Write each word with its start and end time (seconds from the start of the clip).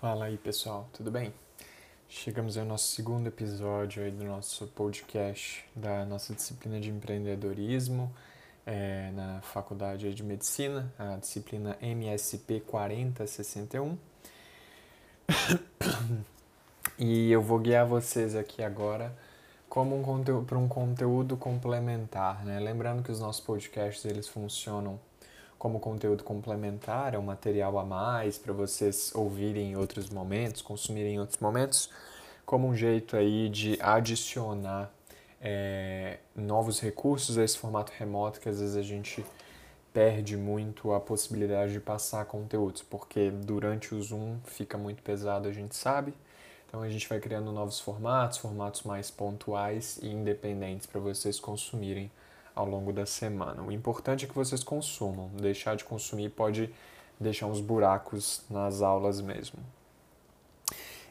Fala 0.00 0.24
aí 0.24 0.38
pessoal, 0.38 0.88
tudo 0.94 1.10
bem? 1.10 1.30
Chegamos 2.08 2.56
ao 2.56 2.64
nosso 2.64 2.86
segundo 2.94 3.26
episódio 3.26 4.02
aí 4.02 4.10
do 4.10 4.24
nosso 4.24 4.66
podcast 4.68 5.62
da 5.76 6.06
nossa 6.06 6.34
disciplina 6.34 6.80
de 6.80 6.88
empreendedorismo 6.88 8.10
é, 8.64 9.10
na 9.10 9.42
Faculdade 9.42 10.14
de 10.14 10.22
Medicina, 10.22 10.90
a 10.98 11.16
disciplina 11.16 11.76
MSP 11.82 12.60
4061. 12.60 13.98
e 16.98 17.30
eu 17.30 17.42
vou 17.42 17.58
guiar 17.58 17.84
vocês 17.84 18.34
aqui 18.34 18.62
agora 18.62 19.14
como 19.68 19.94
um 19.94 20.02
conteúdo 20.02 20.46
para 20.46 20.56
um 20.56 20.66
conteúdo 20.66 21.36
complementar, 21.36 22.42
né? 22.42 22.58
Lembrando 22.58 23.02
que 23.02 23.12
os 23.12 23.20
nossos 23.20 23.44
podcasts 23.44 24.06
eles 24.06 24.26
funcionam 24.26 24.98
como 25.60 25.78
conteúdo 25.78 26.24
complementar, 26.24 27.12
é 27.12 27.18
um 27.18 27.22
material 27.22 27.78
a 27.78 27.84
mais 27.84 28.38
para 28.38 28.50
vocês 28.50 29.12
ouvirem 29.14 29.72
em 29.72 29.76
outros 29.76 30.08
momentos, 30.08 30.62
consumirem 30.62 31.16
em 31.16 31.20
outros 31.20 31.38
momentos, 31.38 31.90
como 32.46 32.66
um 32.66 32.74
jeito 32.74 33.14
aí 33.14 33.50
de 33.50 33.76
adicionar 33.78 34.90
é, 35.38 36.16
novos 36.34 36.80
recursos 36.80 37.36
a 37.36 37.44
esse 37.44 37.58
formato 37.58 37.92
remoto 37.94 38.40
que 38.40 38.48
às 38.48 38.58
vezes 38.58 38.74
a 38.74 38.80
gente 38.80 39.22
perde 39.92 40.34
muito 40.34 40.94
a 40.94 41.00
possibilidade 41.00 41.74
de 41.74 41.80
passar 41.80 42.24
conteúdos, 42.24 42.80
porque 42.80 43.30
durante 43.30 43.94
o 43.94 44.02
Zoom 44.02 44.38
fica 44.44 44.78
muito 44.78 45.02
pesado, 45.02 45.46
a 45.46 45.52
gente 45.52 45.76
sabe. 45.76 46.14
Então 46.66 46.80
a 46.80 46.88
gente 46.88 47.06
vai 47.06 47.20
criando 47.20 47.52
novos 47.52 47.78
formatos, 47.78 48.38
formatos 48.38 48.84
mais 48.84 49.10
pontuais 49.10 49.98
e 50.00 50.08
independentes 50.08 50.86
para 50.86 51.00
vocês 51.00 51.38
consumirem 51.38 52.10
ao 52.60 52.66
longo 52.66 52.92
da 52.92 53.06
semana. 53.06 53.62
O 53.62 53.72
importante 53.72 54.24
é 54.24 54.28
que 54.28 54.34
vocês 54.34 54.62
consumam. 54.62 55.28
Deixar 55.40 55.76
de 55.76 55.84
consumir 55.84 56.30
pode 56.30 56.70
deixar 57.18 57.46
uns 57.46 57.60
buracos 57.60 58.42
nas 58.48 58.82
aulas 58.82 59.20
mesmo. 59.20 59.58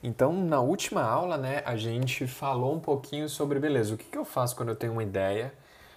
Então, 0.02 0.32
na 0.32 0.62
última 0.62 1.04
aula, 1.04 1.38
né, 1.38 1.62
a 1.66 1.76
gente 1.76 2.26
falou 2.26 2.74
um 2.74 2.80
pouquinho 2.80 3.28
sobre, 3.28 3.60
beleza, 3.60 3.94
o 3.94 3.98
que, 3.98 4.06
que 4.06 4.18
eu 4.18 4.24
faço 4.24 4.56
quando 4.56 4.70
eu 4.70 4.76
tenho 4.76 4.94
uma 4.94 5.04
ideia, 5.04 5.54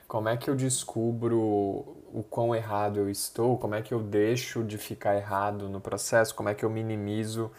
como 0.08 0.28
é 0.28 0.36
que 0.36 0.50
eu 0.50 0.56
descubro 0.56 1.38
o 1.38 2.24
quão 2.28 2.54
errado 2.54 2.98
eu 2.98 3.08
estou, 3.08 3.56
como 3.56 3.74
é 3.74 3.80
que 3.80 3.94
eu 3.94 4.00
deixo 4.00 4.64
de 4.64 4.76
ficar 4.76 5.16
errado 5.16 5.68
no 5.68 5.80
processo, 5.80 6.34
como 6.34 6.48
é 6.48 6.54
que 6.54 6.64
eu 6.64 6.70
minimizo 6.70 7.50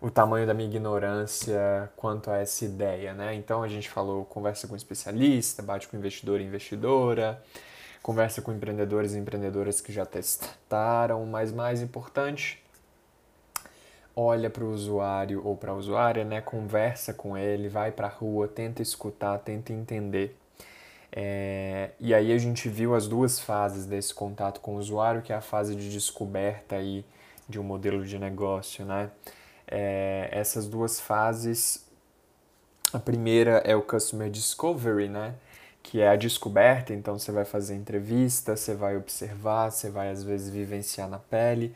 o 0.00 0.10
tamanho 0.10 0.46
da 0.46 0.54
minha 0.54 0.68
ignorância 0.68 1.90
quanto 1.96 2.30
a 2.30 2.38
essa 2.38 2.64
ideia, 2.64 3.12
né? 3.12 3.34
Então 3.34 3.62
a 3.62 3.68
gente 3.68 3.88
falou 3.88 4.24
conversa 4.24 4.68
com 4.68 4.76
especialista, 4.76 5.62
bate 5.62 5.88
com 5.88 5.96
investidor 5.96 6.40
e 6.40 6.44
investidora, 6.44 7.42
conversa 8.02 8.40
com 8.40 8.52
empreendedores 8.52 9.14
e 9.14 9.18
empreendedoras 9.18 9.80
que 9.80 9.92
já 9.92 10.06
testaram, 10.06 11.26
mas 11.26 11.50
mais 11.52 11.82
importante, 11.82 12.62
olha 14.14 14.48
para 14.48 14.64
o 14.64 14.72
usuário 14.72 15.44
ou 15.44 15.56
para 15.56 15.72
a 15.72 15.74
usuária, 15.74 16.24
né? 16.24 16.40
Conversa 16.40 17.12
com 17.12 17.36
ele, 17.36 17.68
vai 17.68 17.90
para 17.90 18.06
a 18.06 18.10
rua, 18.10 18.46
tenta 18.46 18.82
escutar, 18.82 19.38
tenta 19.38 19.72
entender. 19.72 20.36
É, 21.10 21.90
e 21.98 22.14
aí 22.14 22.32
a 22.32 22.38
gente 22.38 22.68
viu 22.68 22.94
as 22.94 23.08
duas 23.08 23.40
fases 23.40 23.86
desse 23.86 24.14
contato 24.14 24.60
com 24.60 24.76
o 24.76 24.78
usuário, 24.78 25.22
que 25.22 25.32
é 25.32 25.36
a 25.36 25.40
fase 25.40 25.74
de 25.74 25.90
descoberta 25.90 26.76
aí 26.76 27.04
de 27.48 27.58
um 27.58 27.62
modelo 27.62 28.04
de 28.04 28.18
negócio, 28.18 28.84
né? 28.84 29.10
É, 29.70 30.28
essas 30.32 30.66
duas 30.66 30.98
fases. 31.00 31.86
A 32.92 32.98
primeira 32.98 33.58
é 33.64 33.76
o 33.76 33.82
Customer 33.82 34.30
Discovery, 34.30 35.08
né? 35.08 35.34
Que 35.82 36.00
é 36.00 36.08
a 36.08 36.16
descoberta, 36.16 36.92
então 36.92 37.18
você 37.18 37.30
vai 37.30 37.44
fazer 37.44 37.74
entrevista, 37.74 38.56
você 38.56 38.74
vai 38.74 38.96
observar, 38.96 39.70
você 39.70 39.90
vai 39.90 40.10
às 40.10 40.22
vezes 40.22 40.50
vivenciar 40.50 41.08
na 41.08 41.18
pele. 41.18 41.74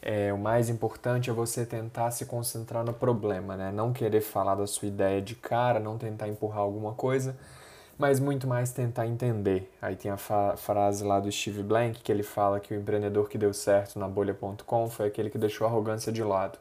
É, 0.00 0.32
o 0.32 0.38
mais 0.38 0.68
importante 0.68 1.30
é 1.30 1.32
você 1.32 1.64
tentar 1.64 2.10
se 2.10 2.26
concentrar 2.26 2.84
no 2.84 2.92
problema, 2.92 3.56
né? 3.56 3.70
Não 3.72 3.92
querer 3.92 4.20
falar 4.20 4.56
da 4.56 4.66
sua 4.66 4.88
ideia 4.88 5.22
de 5.22 5.34
cara, 5.36 5.78
não 5.78 5.96
tentar 5.98 6.28
empurrar 6.28 6.60
alguma 6.60 6.92
coisa, 6.92 7.36
mas 7.98 8.18
muito 8.18 8.46
mais 8.48 8.72
tentar 8.72 9.06
entender. 9.06 9.70
Aí 9.80 9.94
tem 9.96 10.10
a 10.10 10.16
frase 10.16 11.04
lá 11.04 11.20
do 11.20 11.30
Steve 11.30 11.62
Blank 11.62 12.00
que 12.02 12.10
ele 12.10 12.24
fala 12.24 12.58
que 12.58 12.74
o 12.74 12.76
empreendedor 12.76 13.28
que 13.28 13.38
deu 13.38 13.54
certo 13.54 13.98
na 13.98 14.08
bolha.com 14.08 14.88
foi 14.90 15.06
aquele 15.06 15.30
que 15.30 15.38
deixou 15.38 15.66
a 15.66 15.70
arrogância 15.70 16.12
de 16.12 16.22
lado. 16.22 16.58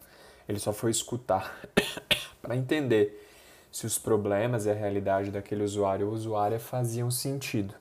Ele 0.47 0.59
só 0.59 0.73
foi 0.73 0.91
escutar 0.91 1.59
para 2.41 2.55
entender 2.55 3.27
se 3.71 3.85
os 3.85 3.97
problemas 3.97 4.65
e 4.65 4.71
a 4.71 4.73
realidade 4.73 5.31
daquele 5.31 5.63
usuário 5.63 6.07
ou 6.07 6.13
usuária 6.13 6.59
faziam 6.59 7.09
sentido. 7.09 7.73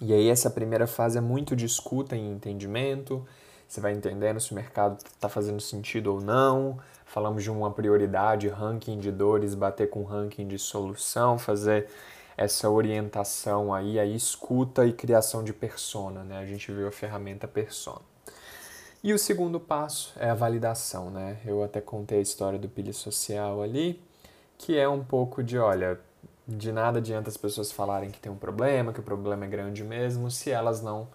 E 0.00 0.12
aí 0.12 0.28
essa 0.28 0.50
primeira 0.50 0.86
fase 0.86 1.16
é 1.16 1.20
muito 1.20 1.56
de 1.56 1.64
escuta 1.64 2.16
e 2.16 2.20
entendimento. 2.20 3.26
Você 3.66 3.80
vai 3.80 3.92
entendendo 3.92 4.38
se 4.40 4.52
o 4.52 4.54
mercado 4.54 4.98
está 4.98 5.28
fazendo 5.28 5.60
sentido 5.60 6.12
ou 6.12 6.20
não. 6.20 6.78
Falamos 7.06 7.42
de 7.42 7.50
uma 7.50 7.70
prioridade, 7.70 8.48
ranking 8.48 8.98
de 8.98 9.10
dores, 9.10 9.54
bater 9.54 9.88
com 9.88 10.02
ranking 10.02 10.46
de 10.46 10.58
solução, 10.58 11.38
fazer 11.38 11.88
essa 12.36 12.68
orientação 12.68 13.72
aí, 13.72 13.98
a 13.98 14.04
escuta 14.04 14.84
e 14.84 14.92
criação 14.92 15.44
de 15.44 15.52
persona, 15.52 16.24
né? 16.24 16.38
A 16.38 16.46
gente 16.46 16.70
viu 16.72 16.88
a 16.88 16.92
ferramenta 16.92 17.46
persona. 17.46 18.13
E 19.04 19.12
o 19.12 19.18
segundo 19.18 19.60
passo 19.60 20.14
é 20.18 20.30
a 20.30 20.34
validação, 20.34 21.10
né? 21.10 21.36
Eu 21.44 21.62
até 21.62 21.78
contei 21.78 22.20
a 22.20 22.22
história 22.22 22.58
do 22.58 22.70
pilha 22.70 22.94
social 22.94 23.62
ali, 23.62 24.02
que 24.56 24.78
é 24.78 24.88
um 24.88 25.04
pouco 25.04 25.42
de, 25.42 25.58
olha, 25.58 26.00
de 26.48 26.72
nada 26.72 27.00
adianta 27.00 27.28
as 27.28 27.36
pessoas 27.36 27.70
falarem 27.70 28.10
que 28.10 28.18
tem 28.18 28.32
um 28.32 28.36
problema, 28.38 28.94
que 28.94 29.00
o 29.00 29.02
problema 29.02 29.44
é 29.44 29.46
grande 29.48 29.84
mesmo, 29.84 30.30
se 30.30 30.50
elas 30.50 30.80
não 30.80 31.06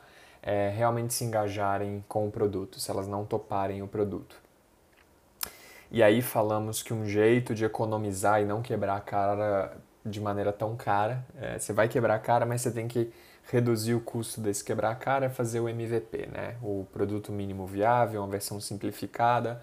é, 0.44 0.69
realmente 0.69 1.16
se 1.16 1.23
engajarem 1.23 2.05
com 2.07 2.27
o 2.27 2.31
produto, 2.31 2.79
se 2.79 2.91
elas 2.91 3.07
não 3.07 3.25
toparem 3.25 3.81
o 3.81 3.88
produto. 3.88 4.35
E 5.89 6.03
aí 6.03 6.21
falamos 6.21 6.83
que 6.83 6.94
um 6.94 7.07
jeito 7.07 7.56
de 7.56 7.66
economizar 7.66 8.39
e 8.39 8.45
não 8.45 8.61
quebrar 8.61 8.97
a 8.97 9.01
cara 9.01 9.75
de 10.06 10.21
maneira 10.21 10.53
tão 10.53 10.75
cara, 10.75 11.25
é, 11.41 11.57
você 11.57 11.73
vai 11.73 11.88
quebrar 11.88 12.13
a 12.13 12.19
cara, 12.19 12.45
mas 12.45 12.61
você 12.61 12.69
tem 12.69 12.88
que 12.88 13.11
reduzir 13.51 13.95
o 13.95 13.99
custo 13.99 14.39
desse 14.39 14.63
quebrar-cara 14.63 15.25
é 15.25 15.29
fazer 15.29 15.59
o 15.59 15.67
MVP, 15.67 16.27
né? 16.27 16.55
o 16.61 16.85
produto 16.93 17.31
mínimo 17.31 17.65
viável, 17.65 18.21
uma 18.21 18.27
versão 18.27 18.59
simplificada. 18.59 19.61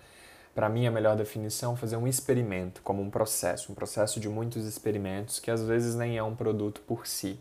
Para 0.54 0.68
mim, 0.68 0.86
a 0.86 0.90
melhor 0.90 1.16
definição 1.16 1.74
é 1.74 1.76
fazer 1.76 1.96
um 1.96 2.08
experimento, 2.08 2.80
como 2.82 3.00
um 3.00 3.10
processo, 3.10 3.70
um 3.70 3.74
processo 3.74 4.18
de 4.18 4.28
muitos 4.28 4.64
experimentos, 4.64 5.38
que 5.38 5.50
às 5.50 5.62
vezes 5.62 5.94
nem 5.94 6.16
é 6.16 6.22
um 6.22 6.34
produto 6.34 6.80
por 6.80 7.06
si. 7.06 7.38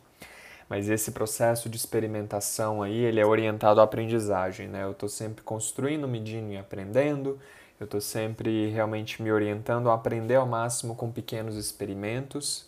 Mas 0.70 0.90
esse 0.90 1.12
processo 1.12 1.70
de 1.70 1.78
experimentação 1.78 2.84
aí, 2.84 2.98
ele 2.98 3.20
é 3.20 3.26
orientado 3.26 3.80
à 3.80 3.84
aprendizagem, 3.84 4.68
né? 4.68 4.84
Eu 4.84 4.92
estou 4.92 5.08
sempre 5.08 5.44
construindo, 5.44 6.08
medindo 6.08 6.52
e 6.52 6.58
aprendendo, 6.58 7.40
eu 7.80 7.86
estou 7.86 8.02
sempre 8.02 8.70
realmente 8.70 9.22
me 9.22 9.32
orientando 9.32 9.90
a 9.90 9.94
aprender 9.94 10.36
ao 10.36 10.46
máximo 10.46 10.96
com 10.96 11.12
pequenos 11.12 11.56
experimentos 11.56 12.68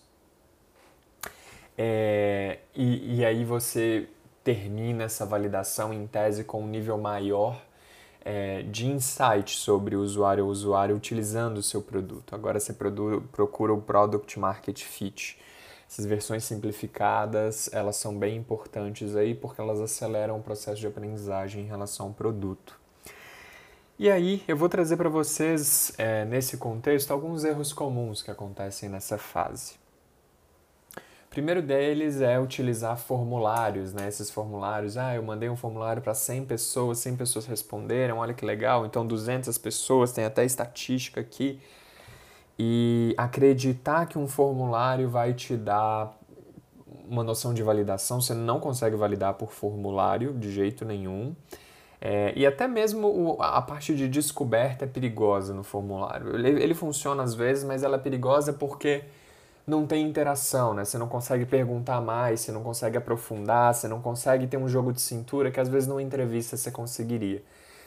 é, 1.77 2.59
e, 2.73 3.17
e 3.17 3.25
aí 3.25 3.45
você 3.45 4.07
termina 4.43 5.03
essa 5.03 5.25
validação 5.25 5.93
em 5.93 6.07
tese 6.07 6.43
com 6.43 6.63
um 6.63 6.67
nível 6.67 6.97
maior 6.97 7.61
é, 8.25 8.63
de 8.63 8.87
insight 8.87 9.55
sobre 9.55 9.95
o 9.95 10.01
usuário 10.01 10.45
ou 10.45 10.51
usuário 10.51 10.95
utilizando 10.95 11.59
o 11.59 11.63
seu 11.63 11.81
produto. 11.81 12.33
Agora 12.33 12.59
você 12.59 12.73
procura 12.73 13.73
o 13.73 13.81
Product 13.81 14.39
Market 14.39 14.83
Fit. 14.83 15.39
Essas 15.89 16.05
versões 16.05 16.43
simplificadas, 16.43 17.69
elas 17.71 17.95
são 17.95 18.17
bem 18.17 18.35
importantes 18.35 19.15
aí 19.15 19.35
porque 19.35 19.61
elas 19.61 19.79
aceleram 19.79 20.37
o 20.39 20.43
processo 20.43 20.81
de 20.81 20.87
aprendizagem 20.87 21.63
em 21.63 21.67
relação 21.67 22.07
ao 22.07 22.13
produto. 22.13 22.77
E 23.99 24.11
aí, 24.11 24.43
eu 24.47 24.55
vou 24.55 24.69
trazer 24.69 24.95
para 24.95 25.09
vocês, 25.09 25.93
é, 25.97 26.23
nesse 26.25 26.57
contexto, 26.57 27.11
alguns 27.11 27.43
erros 27.43 27.73
comuns 27.73 28.21
que 28.21 28.29
acontecem 28.29 28.89
nessa 28.89 29.17
fase 29.17 29.75
primeiro 31.29 31.61
deles 31.61 32.21
é 32.21 32.39
utilizar 32.39 32.97
formulários, 32.97 33.93
né? 33.93 34.07
Esses 34.07 34.29
formulários, 34.29 34.97
ah, 34.97 35.15
eu 35.15 35.23
mandei 35.23 35.49
um 35.49 35.55
formulário 35.55 36.01
para 36.01 36.13
100 36.13 36.45
pessoas, 36.45 36.99
100 36.99 37.15
pessoas 37.15 37.45
responderam, 37.45 38.17
olha 38.17 38.33
que 38.33 38.45
legal, 38.45 38.85
então 38.85 39.05
200 39.05 39.57
pessoas, 39.57 40.11
tem 40.11 40.25
até 40.25 40.45
estatística 40.45 41.21
aqui. 41.21 41.59
E 42.59 43.13
acreditar 43.17 44.07
que 44.07 44.17
um 44.17 44.27
formulário 44.27 45.09
vai 45.09 45.33
te 45.33 45.55
dar 45.55 46.17
uma 47.07 47.23
noção 47.23 47.53
de 47.53 47.63
validação, 47.63 48.19
você 48.19 48.33
não 48.33 48.59
consegue 48.59 48.95
validar 48.95 49.35
por 49.35 49.51
formulário 49.51 50.33
de 50.33 50.51
jeito 50.51 50.83
nenhum. 50.83 51.35
É, 51.99 52.31
e 52.35 52.45
até 52.45 52.67
mesmo 52.67 53.07
o, 53.07 53.41
a 53.41 53.61
parte 53.61 53.95
de 53.95 54.07
descoberta 54.07 54.85
é 54.85 54.87
perigosa 54.87 55.53
no 55.53 55.63
formulário. 55.63 56.35
Ele, 56.35 56.61
ele 56.61 56.73
funciona 56.73 57.23
às 57.23 57.33
vezes, 57.33 57.63
mas 57.63 57.83
ela 57.83 57.95
é 57.95 57.99
perigosa 57.99 58.53
porque 58.53 59.03
não 59.67 59.85
tem 59.85 60.07
interação, 60.07 60.73
né? 60.73 60.85
Você 60.85 60.97
não 60.97 61.09
consegue 61.09 61.45
perguntar 61.45 61.99
mais, 61.99 62.39
você 62.39 62.51
não 62.53 62.63
consegue 62.63 62.97
aprofundar, 62.97 63.75
você 63.75 63.87
não 63.87 64.01
consegue 64.01 64.47
ter 64.47 64.57
um 64.57 64.67
jogo 64.67 64.93
de 64.93 65.01
cintura 65.01 65.51
que 65.51 65.59
às 65.59 65.67
vezes 65.67 65.87
numa 65.87 66.01
entrevista 66.01 66.55
você 66.55 66.71
conseguiria. 66.71 67.43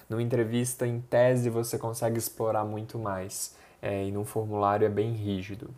Numa 0.09 0.23
entrevista, 0.23 0.87
em 0.87 1.00
tese, 1.00 1.49
você 1.49 1.79
consegue 1.79 2.19
explorar 2.19 2.65
muito 2.65 2.99
mais. 2.99 3.56
É, 3.81 4.05
e 4.05 4.12
num 4.12 4.25
formulário 4.27 4.85
é 4.85 4.91
bem 4.91 5.12
rígido. 5.12 5.71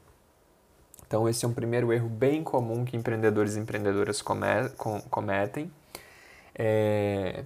Então, 1.07 1.29
esse 1.29 1.45
é 1.45 1.49
um 1.49 1.53
primeiro 1.53 1.93
erro 1.93 2.09
bem 2.09 2.43
comum 2.43 2.85
que 2.85 2.97
empreendedores 2.97 3.55
e 3.55 3.61
empreendedoras 3.61 4.23
cometem. 5.11 5.71
É... 6.55 7.45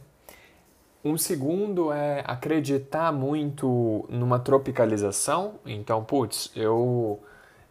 Um 1.05 1.19
segundo 1.19 1.93
é 1.93 2.23
acreditar 2.26 3.12
muito 3.12 4.06
numa 4.08 4.38
tropicalização. 4.38 5.55
Então, 5.67 6.05
putz, 6.05 6.50
eu, 6.55 7.20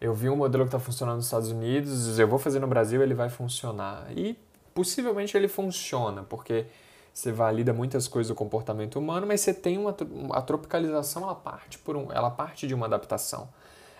eu 0.00 0.12
vi 0.14 0.28
um 0.28 0.36
modelo 0.36 0.64
que 0.64 0.68
está 0.68 0.78
funcionando 0.78 1.16
nos 1.16 1.26
Estados 1.26 1.50
Unidos, 1.50 2.18
eu 2.18 2.28
vou 2.28 2.38
fazer 2.38 2.60
no 2.60 2.66
Brasil, 2.66 3.02
ele 3.02 3.14
vai 3.14 3.28
funcionar. 3.28 4.06
E 4.10 4.38
possivelmente 4.74 5.36
ele 5.36 5.48
funciona, 5.48 6.22
porque 6.22 6.66
você 7.12 7.32
valida 7.32 7.72
muitas 7.72 8.06
coisas 8.06 8.28
do 8.28 8.34
comportamento 8.34 8.98
humano, 8.98 9.26
mas 9.26 9.40
você 9.40 9.54
tem 9.54 9.78
uma 9.78 9.96
a 10.32 10.42
tropicalização, 10.42 11.22
ela 11.22 11.34
parte 11.34 11.78
por 11.78 11.96
um, 11.96 12.12
ela 12.12 12.30
parte 12.30 12.66
de 12.66 12.74
uma 12.74 12.86
adaptação. 12.86 13.48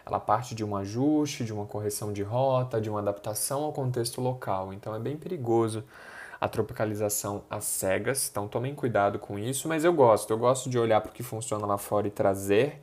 Ela 0.05 0.21
parte 0.21 0.55
de 0.55 0.65
um 0.65 0.77
ajuste, 0.77 1.45
de 1.45 1.53
uma 1.53 1.67
correção 1.67 2.13
de 2.13 2.23
rota, 2.23 2.81
de 2.81 2.89
uma 2.89 3.01
adaptação 3.01 3.65
ao 3.65 3.73
contexto 3.73 4.21
local. 4.21 4.73
Então 4.73 4.95
é 4.95 5.01
bem 5.01 5.17
perigoso 5.17 5.83
a 6.47 6.49
tropicalização 6.49 7.43
às 7.51 7.65
cegas, 7.65 8.29
então 8.31 8.49
tomem 8.49 8.75
cuidado 8.75 9.19
com 9.19 9.39
isso, 9.39 9.69
mas 9.69 9.85
eu 9.85 9.93
gosto, 9.93 10.31
eu 10.33 10.39
gosto 10.39 10.71
de 10.71 10.79
olhar 10.79 11.01
para 11.01 11.11
o 11.11 11.13
que 11.13 11.23
funciona 11.23 11.67
lá 11.67 11.77
fora 11.77 12.07
e 12.07 12.11
trazer, 12.11 12.81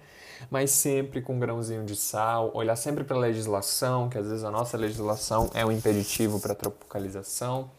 mas 0.51 0.71
sempre 0.71 1.21
com 1.21 1.35
um 1.35 1.39
grãozinho 1.39 1.83
de 1.83 1.95
sal, 1.95 2.51
olhar 2.53 2.75
sempre 2.75 3.03
para 3.03 3.15
a 3.15 3.19
legislação, 3.19 4.09
que 4.09 4.17
às 4.17 4.27
vezes 4.27 4.43
a 4.43 4.51
nossa 4.51 4.77
legislação 4.77 5.49
é 5.53 5.65
um 5.65 5.71
impeditivo 5.71 6.39
para 6.39 6.51
a 6.51 6.55
tropicalização, 6.55 7.71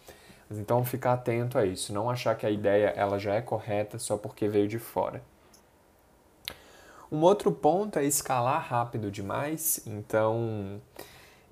mas 0.49 0.59
então 0.59 0.85
ficar 0.85 1.13
atento 1.13 1.59
a 1.59 1.65
isso, 1.65 1.93
não 1.93 2.11
achar 2.11 2.35
que 2.37 2.47
a 2.47 2.51
ideia 2.51 2.89
ela 2.97 3.19
já 3.19 3.35
é 3.35 3.41
correta 3.41 3.99
só 3.99 4.17
porque 4.17 4.49
veio 4.49 4.67
de 4.67 4.79
fora. 4.79 5.23
Um 7.13 7.21
outro 7.21 7.53
ponto 7.53 7.99
é 7.99 8.05
escalar 8.05 8.67
rápido 8.67 9.11
demais, 9.11 9.81
então 9.87 10.81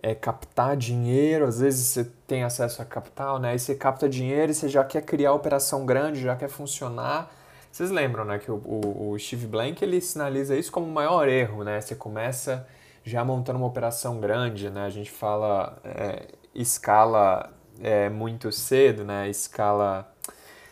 é, 0.02 0.14
captar 0.14 0.76
dinheiro, 0.76 1.46
às 1.46 1.60
vezes 1.60 1.86
você 1.86 2.04
tem 2.26 2.42
acesso 2.42 2.82
a 2.82 2.84
capital, 2.84 3.38
né? 3.38 3.52
Aí 3.52 3.58
você 3.58 3.74
capta 3.74 4.08
dinheiro 4.08 4.50
e 4.50 4.54
você 4.54 4.68
já 4.68 4.82
quer 4.82 5.02
criar 5.02 5.32
operação 5.32 5.86
grande, 5.86 6.20
já 6.20 6.34
quer 6.34 6.48
funcionar. 6.48 7.30
Vocês 7.70 7.90
lembram, 7.90 8.24
né, 8.24 8.38
que 8.38 8.50
o, 8.50 8.56
o, 8.56 9.12
o 9.12 9.18
Steve 9.18 9.46
Blank 9.46 9.82
ele 9.82 10.00
sinaliza 10.00 10.56
isso 10.56 10.70
como 10.70 10.86
o 10.86 10.90
maior 10.90 11.28
erro, 11.28 11.62
né? 11.62 11.80
Você 11.80 11.94
começa 11.94 12.66
já 13.04 13.24
montando 13.24 13.58
uma 13.58 13.66
operação 13.66 14.20
grande, 14.20 14.68
né? 14.68 14.84
A 14.84 14.90
gente 14.90 15.10
fala 15.10 15.78
é, 15.84 16.26
escala 16.54 17.52
é, 17.80 18.08
muito 18.08 18.50
cedo, 18.50 19.04
né? 19.04 19.28
Escala 19.30 20.12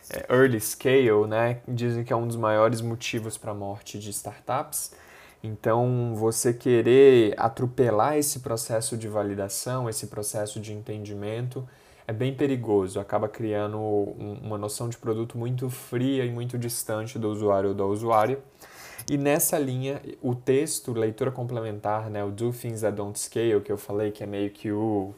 é, 0.09 0.25
early 0.33 0.59
scale, 0.59 1.25
né? 1.27 1.61
Dizem 1.67 2.03
que 2.03 2.11
é 2.11 2.15
um 2.15 2.27
dos 2.27 2.35
maiores 2.35 2.81
motivos 2.81 3.37
para 3.37 3.51
a 3.51 3.55
morte 3.55 3.97
de 3.97 4.09
startups. 4.09 4.91
Então, 5.43 6.13
você 6.15 6.53
querer 6.53 7.33
atropelar 7.37 8.15
esse 8.15 8.39
processo 8.41 8.95
de 8.95 9.07
validação, 9.07 9.89
esse 9.89 10.07
processo 10.07 10.59
de 10.59 10.71
entendimento, 10.71 11.67
é 12.07 12.13
bem 12.13 12.35
perigoso, 12.35 12.99
acaba 12.99 13.27
criando 13.27 13.79
uma 13.79 14.57
noção 14.57 14.87
de 14.87 14.97
produto 14.97 15.37
muito 15.37 15.69
fria 15.69 16.25
e 16.25 16.31
muito 16.31 16.57
distante 16.57 17.17
do 17.17 17.29
usuário 17.29 17.69
ou 17.69 17.75
da 17.75 17.85
usuária. 17.85 18.39
E 19.09 19.17
nessa 19.17 19.57
linha, 19.57 19.99
o 20.21 20.35
texto, 20.35 20.93
leitura 20.93 21.31
complementar, 21.31 22.09
né, 22.09 22.23
o 22.23 22.29
Do 22.29 22.51
Things 22.51 22.81
That 22.81 22.95
Don't 22.95 23.17
Scale, 23.19 23.61
que 23.61 23.71
eu 23.71 23.77
falei 23.77 24.11
que 24.11 24.23
é 24.23 24.27
meio 24.27 24.51
que 24.51 24.71
o, 24.71 25.13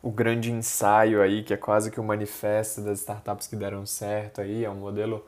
o 0.00 0.10
grande 0.10 0.52
ensaio 0.52 1.20
aí, 1.20 1.42
que 1.42 1.52
é 1.52 1.56
quase 1.56 1.90
que 1.90 1.98
o 1.98 2.04
manifesto 2.04 2.80
das 2.80 3.00
startups 3.00 3.48
que 3.48 3.56
deram 3.56 3.84
certo 3.84 4.40
aí, 4.40 4.64
é 4.64 4.70
um 4.70 4.76
modelo 4.76 5.26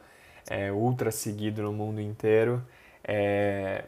é, 0.49 0.71
ultra 0.71 1.11
seguido 1.11 1.63
no 1.63 1.73
mundo 1.73 2.01
inteiro 2.01 2.63
é, 3.05 3.85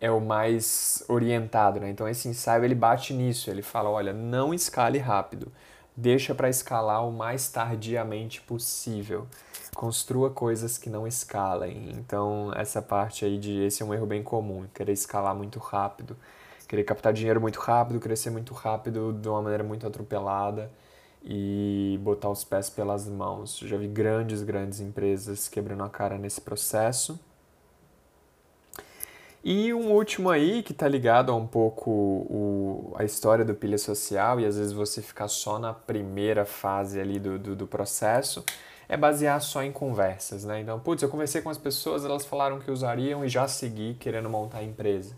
é 0.00 0.10
o 0.10 0.20
mais 0.20 1.04
orientado, 1.08 1.80
né? 1.80 1.90
Então 1.90 2.08
esse 2.08 2.28
ensaio 2.28 2.64
ele 2.64 2.74
bate 2.74 3.12
nisso, 3.12 3.50
ele 3.50 3.62
fala, 3.62 3.90
olha, 3.90 4.12
não 4.12 4.54
escale 4.54 4.98
rápido, 4.98 5.52
deixa 5.96 6.34
para 6.34 6.48
escalar 6.48 7.06
o 7.06 7.12
mais 7.12 7.48
tardiamente 7.50 8.40
possível. 8.40 9.26
Construa 9.74 10.30
coisas 10.30 10.78
que 10.78 10.90
não 10.90 11.06
escalem. 11.06 11.90
Então 11.92 12.52
essa 12.56 12.82
parte 12.82 13.24
aí 13.24 13.38
de 13.38 13.62
esse 13.64 13.82
é 13.82 13.86
um 13.86 13.94
erro 13.94 14.06
bem 14.06 14.22
comum, 14.22 14.66
querer 14.74 14.92
escalar 14.92 15.34
muito 15.34 15.58
rápido, 15.58 16.16
querer 16.68 16.84
captar 16.84 17.12
dinheiro 17.12 17.40
muito 17.40 17.58
rápido, 17.60 18.00
crescer 18.00 18.30
muito 18.30 18.54
rápido 18.54 19.12
de 19.12 19.28
uma 19.28 19.42
maneira 19.42 19.64
muito 19.64 19.86
atropelada 19.86 20.70
e 21.22 21.98
botar 22.02 22.30
os 22.30 22.44
pés 22.44 22.70
pelas 22.70 23.06
mãos. 23.06 23.58
Já 23.58 23.76
vi 23.76 23.86
grandes, 23.86 24.42
grandes 24.42 24.80
empresas 24.80 25.48
quebrando 25.48 25.84
a 25.84 25.90
cara 25.90 26.16
nesse 26.16 26.40
processo. 26.40 27.18
E 29.42 29.72
um 29.72 29.92
último 29.92 30.28
aí 30.28 30.62
que 30.62 30.72
está 30.72 30.86
ligado 30.86 31.32
a 31.32 31.34
um 31.34 31.46
pouco 31.46 31.90
o, 31.90 32.94
a 32.96 33.04
história 33.04 33.42
do 33.42 33.54
pilha 33.54 33.78
social 33.78 34.38
e 34.38 34.44
às 34.44 34.58
vezes 34.58 34.72
você 34.72 35.00
ficar 35.00 35.28
só 35.28 35.58
na 35.58 35.72
primeira 35.72 36.44
fase 36.44 37.00
ali 37.00 37.18
do, 37.18 37.38
do, 37.38 37.56
do, 37.56 37.66
processo 37.66 38.44
é 38.86 38.98
basear 38.98 39.40
só 39.40 39.62
em 39.62 39.72
conversas, 39.72 40.44
né? 40.44 40.60
Então, 40.60 40.78
putz, 40.78 41.02
eu 41.02 41.08
conversei 41.08 41.40
com 41.40 41.48
as 41.48 41.56
pessoas, 41.56 42.04
elas 42.04 42.26
falaram 42.26 42.58
que 42.58 42.70
usariam 42.70 43.24
e 43.24 43.28
já 43.28 43.48
segui 43.48 43.94
querendo 43.94 44.28
montar 44.28 44.58
a 44.58 44.64
empresa. 44.64 45.16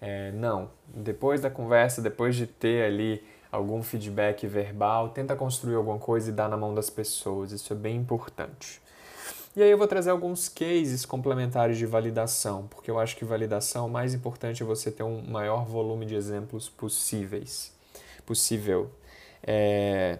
É, 0.00 0.30
não, 0.32 0.70
depois 0.86 1.40
da 1.40 1.50
conversa, 1.50 2.00
depois 2.00 2.36
de 2.36 2.46
ter 2.46 2.84
ali 2.84 3.24
algum 3.50 3.82
feedback 3.82 4.46
verbal, 4.46 5.08
tenta 5.08 5.34
construir 5.34 5.74
alguma 5.74 5.98
coisa 5.98 6.30
e 6.30 6.32
dar 6.32 6.48
na 6.48 6.56
mão 6.56 6.72
das 6.72 6.90
pessoas, 6.90 7.50
isso 7.50 7.72
é 7.72 7.76
bem 7.76 7.96
importante. 7.96 8.80
E 9.56 9.62
aí 9.62 9.70
eu 9.70 9.78
vou 9.78 9.86
trazer 9.86 10.10
alguns 10.10 10.50
cases 10.50 11.06
complementares 11.06 11.78
de 11.78 11.86
validação, 11.86 12.66
porque 12.68 12.90
eu 12.90 12.98
acho 12.98 13.16
que 13.16 13.24
validação, 13.24 13.86
o 13.86 13.90
mais 13.90 14.12
importante 14.12 14.62
é 14.62 14.66
você 14.66 14.90
ter 14.90 15.02
um 15.02 15.22
maior 15.22 15.64
volume 15.64 16.04
de 16.04 16.14
exemplos 16.14 16.68
possíveis. 16.68 17.72
Possível. 18.26 18.90
É... 19.42 20.18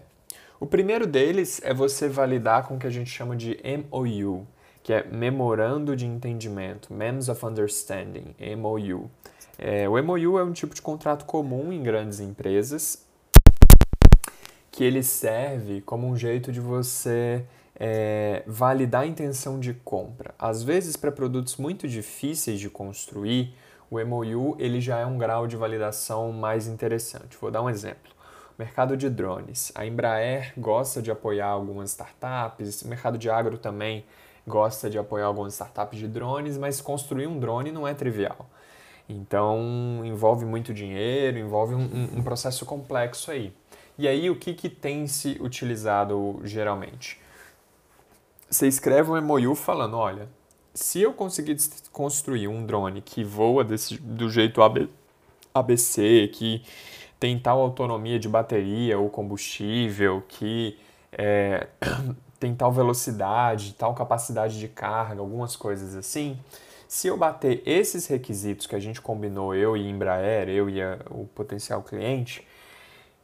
O 0.59 0.65
primeiro 0.65 1.05
deles 1.05 1.61
é 1.63 1.71
você 1.71 2.09
validar 2.09 2.67
com 2.67 2.77
o 2.77 2.79
que 2.79 2.87
a 2.87 2.89
gente 2.89 3.11
chama 3.11 3.35
de 3.35 3.59
MOU, 3.63 4.47
que 4.81 4.91
é 4.91 5.03
Memorando 5.03 5.95
de 5.95 6.07
Entendimento, 6.07 6.91
Means 6.91 7.29
of 7.29 7.45
Understanding, 7.45 8.33
MOU. 8.57 9.07
É, 9.59 9.87
o 9.87 10.03
MOU 10.03 10.39
é 10.39 10.43
um 10.43 10.51
tipo 10.51 10.73
de 10.73 10.81
contrato 10.81 11.25
comum 11.25 11.71
em 11.71 11.83
grandes 11.83 12.19
empresas 12.19 13.05
que 14.71 14.83
ele 14.83 15.03
serve 15.03 15.81
como 15.81 16.07
um 16.07 16.17
jeito 16.17 16.51
de 16.51 16.59
você 16.59 17.45
é, 17.79 18.43
validar 18.47 19.03
a 19.03 19.07
intenção 19.07 19.59
de 19.59 19.73
compra. 19.73 20.33
Às 20.37 20.63
vezes, 20.63 20.95
para 20.95 21.11
produtos 21.11 21.57
muito 21.57 21.87
difíceis 21.87 22.59
de 22.59 22.69
construir, 22.69 23.53
o 23.89 24.03
MOU 24.03 24.55
ele 24.59 24.81
já 24.81 24.99
é 24.99 25.05
um 25.05 25.17
grau 25.17 25.47
de 25.47 25.55
validação 25.55 26.31
mais 26.31 26.67
interessante. 26.67 27.37
Vou 27.39 27.51
dar 27.51 27.61
um 27.61 27.69
exemplo. 27.69 28.11
Mercado 28.57 28.97
de 28.97 29.09
drones. 29.09 29.71
A 29.75 29.85
Embraer 29.85 30.51
gosta 30.57 31.01
de 31.01 31.11
apoiar 31.11 31.47
algumas 31.47 31.91
startups, 31.91 32.81
o 32.81 32.87
mercado 32.87 33.17
de 33.17 33.29
agro 33.29 33.57
também 33.57 34.03
gosta 34.47 34.89
de 34.89 34.97
apoiar 34.97 35.27
algumas 35.27 35.53
startups 35.53 35.99
de 35.99 36.07
drones, 36.07 36.57
mas 36.57 36.81
construir 36.81 37.27
um 37.27 37.39
drone 37.39 37.71
não 37.71 37.87
é 37.87 37.93
trivial. 37.93 38.49
Então, 39.07 40.01
envolve 40.03 40.43
muito 40.45 40.73
dinheiro, 40.73 41.37
envolve 41.37 41.75
um, 41.75 42.09
um 42.17 42.23
processo 42.23 42.65
complexo 42.65 43.29
aí. 43.29 43.53
E 43.97 44.07
aí, 44.07 44.29
o 44.29 44.35
que, 44.35 44.53
que 44.53 44.69
tem 44.69 45.07
se 45.07 45.37
utilizado 45.39 46.41
geralmente? 46.43 47.19
Você 48.49 48.67
escreve 48.67 49.11
um 49.11 49.21
MOU 49.21 49.55
falando, 49.55 49.97
olha, 49.97 50.29
se 50.73 51.01
eu 51.01 51.13
conseguir 51.13 51.57
construir 51.91 52.47
um 52.47 52.65
drone 52.65 53.01
que 53.01 53.23
voa 53.23 53.63
desse, 53.63 53.97
do 53.97 54.29
jeito 54.29 54.61
AB, 54.61 54.89
ABC, 55.53 56.29
que 56.33 56.63
tem 57.19 57.37
tal 57.37 57.59
autonomia 57.59 58.19
de 58.19 58.29
bateria 58.29 58.97
ou 58.97 59.09
combustível, 59.09 60.23
que 60.27 60.77
é, 61.11 61.67
tem 62.39 62.53
tal 62.55 62.71
velocidade, 62.71 63.73
tal 63.73 63.93
capacidade 63.93 64.59
de 64.59 64.67
carga, 64.67 65.19
algumas 65.19 65.55
coisas 65.55 65.95
assim. 65.95 66.37
Se 66.87 67.07
eu 67.07 67.17
bater 67.17 67.61
esses 67.65 68.07
requisitos 68.07 68.67
que 68.67 68.75
a 68.75 68.79
gente 68.79 69.01
combinou, 69.01 69.53
eu 69.53 69.75
e 69.75 69.89
Embraer, 69.89 70.47
eu 70.47 70.69
e 70.69 70.81
a, 70.81 70.99
o 71.09 71.25
potencial 71.25 71.81
cliente, 71.81 72.47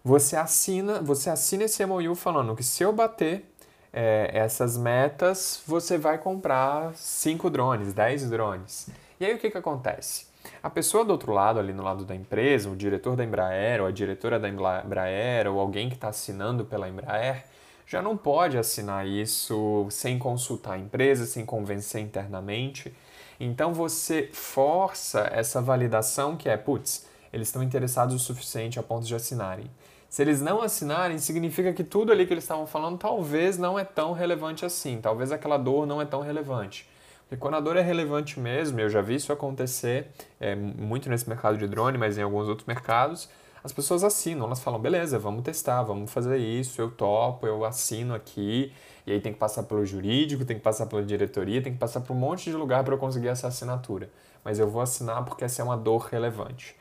você 0.03 0.35
assina, 0.35 1.01
você 1.01 1.29
assina 1.29 1.63
esse 1.63 1.85
MOU 1.85 2.13
falando 2.13 2.55
que 2.55 2.63
se 2.63 2.83
eu 2.83 2.91
bater 2.91 3.52
é, 3.93 4.31
essas 4.33 4.75
metas, 4.75 5.61
você 5.67 5.97
vai 5.97 6.17
comprar 6.17 6.93
5 6.95 7.49
drones, 7.49 7.93
10 7.93 8.29
drones. 8.29 8.89
E 9.19 9.25
aí 9.25 9.35
o 9.35 9.37
que, 9.37 9.51
que 9.51 9.57
acontece? 9.57 10.25
A 10.61 10.69
pessoa 10.69 11.05
do 11.05 11.11
outro 11.11 11.31
lado, 11.31 11.59
ali 11.59 11.71
no 11.71 11.83
lado 11.83 12.03
da 12.03 12.15
empresa, 12.15 12.69
o 12.69 12.75
diretor 12.75 13.15
da 13.15 13.23
Embraer, 13.23 13.81
ou 13.81 13.87
a 13.87 13.91
diretora 13.91 14.39
da 14.39 14.49
Embraer, 14.49 15.47
ou 15.47 15.59
alguém 15.59 15.87
que 15.89 15.95
está 15.95 16.09
assinando 16.09 16.65
pela 16.65 16.89
Embraer, 16.89 17.45
já 17.85 18.01
não 18.01 18.17
pode 18.17 18.57
assinar 18.57 19.07
isso 19.07 19.87
sem 19.89 20.17
consultar 20.17 20.73
a 20.73 20.79
empresa, 20.79 21.25
sem 21.25 21.45
convencer 21.45 22.01
internamente. 22.01 22.93
Então 23.39 23.73
você 23.73 24.29
força 24.33 25.29
essa 25.31 25.61
validação 25.61 26.35
que 26.35 26.49
é, 26.49 26.57
putz, 26.57 27.05
eles 27.31 27.47
estão 27.47 27.61
interessados 27.63 28.15
o 28.15 28.19
suficiente 28.19 28.79
a 28.79 28.83
ponto 28.83 29.05
de 29.05 29.15
assinarem. 29.15 29.69
Se 30.13 30.21
eles 30.21 30.43
não 30.43 30.61
assinarem, 30.61 31.17
significa 31.17 31.73
que 31.73 31.83
tudo 31.83 32.11
ali 32.11 32.27
que 32.27 32.31
eles 32.31 32.43
estavam 32.43 32.67
falando 32.67 32.99
talvez 32.99 33.57
não 33.57 33.79
é 33.79 33.83
tão 33.83 34.13
relevante 34.13 34.63
assim. 34.63 35.01
Talvez 35.01 35.31
aquela 35.31 35.57
dor 35.57 35.87
não 35.87 35.99
é 35.99 36.05
tão 36.05 36.21
relevante. 36.21 36.87
Porque 37.23 37.37
quando 37.37 37.55
a 37.55 37.59
dor 37.59 37.77
é 37.77 37.81
relevante 37.81 38.39
mesmo, 38.39 38.79
eu 38.79 38.91
já 38.91 39.01
vi 39.01 39.15
isso 39.15 39.33
acontecer 39.33 40.11
é, 40.39 40.53
muito 40.53 41.09
nesse 41.09 41.27
mercado 41.27 41.57
de 41.57 41.67
drone, 41.67 41.97
mas 41.97 42.15
em 42.15 42.21
alguns 42.21 42.47
outros 42.47 42.67
mercados, 42.67 43.27
as 43.63 43.73
pessoas 43.73 44.03
assinam, 44.03 44.45
elas 44.45 44.59
falam, 44.59 44.79
beleza, 44.79 45.17
vamos 45.17 45.41
testar, 45.41 45.81
vamos 45.81 46.11
fazer 46.11 46.37
isso, 46.37 46.79
eu 46.79 46.91
topo, 46.91 47.47
eu 47.47 47.65
assino 47.65 48.13
aqui, 48.13 48.71
e 49.07 49.13
aí 49.13 49.19
tem 49.19 49.33
que 49.33 49.39
passar 49.39 49.63
pelo 49.63 49.83
jurídico, 49.83 50.45
tem 50.45 50.57
que 50.57 50.63
passar 50.63 50.85
pela 50.85 51.01
diretoria, 51.01 51.59
tem 51.59 51.73
que 51.73 51.79
passar 51.79 52.01
por 52.01 52.13
um 52.13 52.19
monte 52.19 52.51
de 52.51 52.55
lugar 52.55 52.83
para 52.83 52.93
eu 52.93 52.99
conseguir 52.99 53.29
essa 53.29 53.47
assinatura. 53.47 54.11
Mas 54.43 54.59
eu 54.59 54.69
vou 54.69 54.83
assinar 54.83 55.25
porque 55.25 55.43
essa 55.43 55.63
é 55.63 55.65
uma 55.65 55.75
dor 55.75 56.05
relevante. 56.11 56.75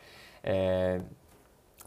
É... 0.45 1.01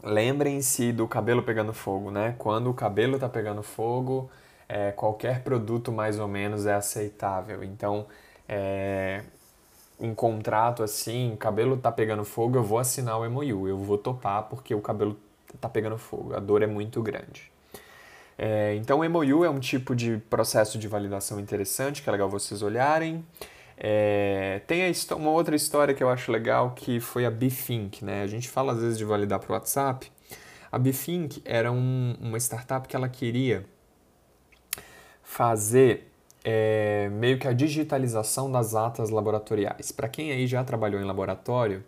Lembrem-se 0.02 0.92
do 0.92 1.08
cabelo 1.08 1.42
pegando 1.42 1.72
fogo, 1.72 2.10
né? 2.10 2.34
Quando 2.38 2.70
o 2.70 2.74
cabelo 2.74 3.14
está 3.14 3.28
pegando 3.28 3.62
fogo, 3.62 4.30
é, 4.68 4.92
qualquer 4.92 5.42
produto 5.42 5.90
mais 5.90 6.18
ou 6.18 6.28
menos 6.28 6.66
é 6.66 6.74
aceitável. 6.74 7.64
Então, 7.64 8.06
é, 8.48 9.22
em 9.98 10.14
contrato 10.14 10.82
assim, 10.82 11.36
cabelo 11.38 11.76
tá 11.76 11.90
pegando 11.90 12.24
fogo, 12.24 12.58
eu 12.58 12.62
vou 12.62 12.78
assinar 12.78 13.18
o 13.18 13.30
MOU, 13.30 13.68
eu 13.68 13.78
vou 13.78 13.98
topar 13.98 14.44
porque 14.44 14.74
o 14.74 14.80
cabelo 14.80 15.18
tá 15.60 15.68
pegando 15.68 15.96
fogo, 15.96 16.34
a 16.34 16.40
dor 16.40 16.62
é 16.62 16.66
muito 16.66 17.02
grande. 17.02 17.50
É, 18.38 18.74
então, 18.74 19.00
o 19.00 19.08
MOU 19.08 19.44
é 19.44 19.50
um 19.50 19.58
tipo 19.58 19.96
de 19.96 20.18
processo 20.28 20.78
de 20.78 20.86
validação 20.86 21.40
interessante, 21.40 22.02
que 22.02 22.08
é 22.08 22.12
legal 22.12 22.28
vocês 22.28 22.62
olharem. 22.62 23.24
É, 23.76 24.62
tem 24.66 24.90
uma 25.16 25.30
outra 25.30 25.54
história 25.54 25.94
que 25.94 26.02
eu 26.02 26.08
acho 26.08 26.32
legal, 26.32 26.72
que 26.74 26.98
foi 26.98 27.26
a 27.26 27.30
Bithink, 27.30 28.04
né? 28.04 28.22
A 28.22 28.26
gente 28.26 28.48
fala 28.48 28.72
às 28.72 28.80
vezes 28.80 28.96
de 28.96 29.04
validar 29.04 29.38
para 29.38 29.50
o 29.50 29.54
WhatsApp. 29.54 30.10
A 30.72 30.78
Bithink 30.78 31.42
era 31.44 31.70
um, 31.70 32.16
uma 32.20 32.38
startup 32.38 32.88
que 32.88 32.96
ela 32.96 33.08
queria 33.08 33.64
fazer 35.22 36.10
é, 36.44 37.08
meio 37.10 37.38
que 37.38 37.48
a 37.48 37.52
digitalização 37.52 38.50
das 38.50 38.74
atas 38.74 39.10
laboratoriais. 39.10 39.92
Para 39.92 40.08
quem 40.08 40.30
aí 40.30 40.46
já 40.46 40.62
trabalhou 40.64 41.00
em 41.00 41.04
laboratório, 41.04 41.84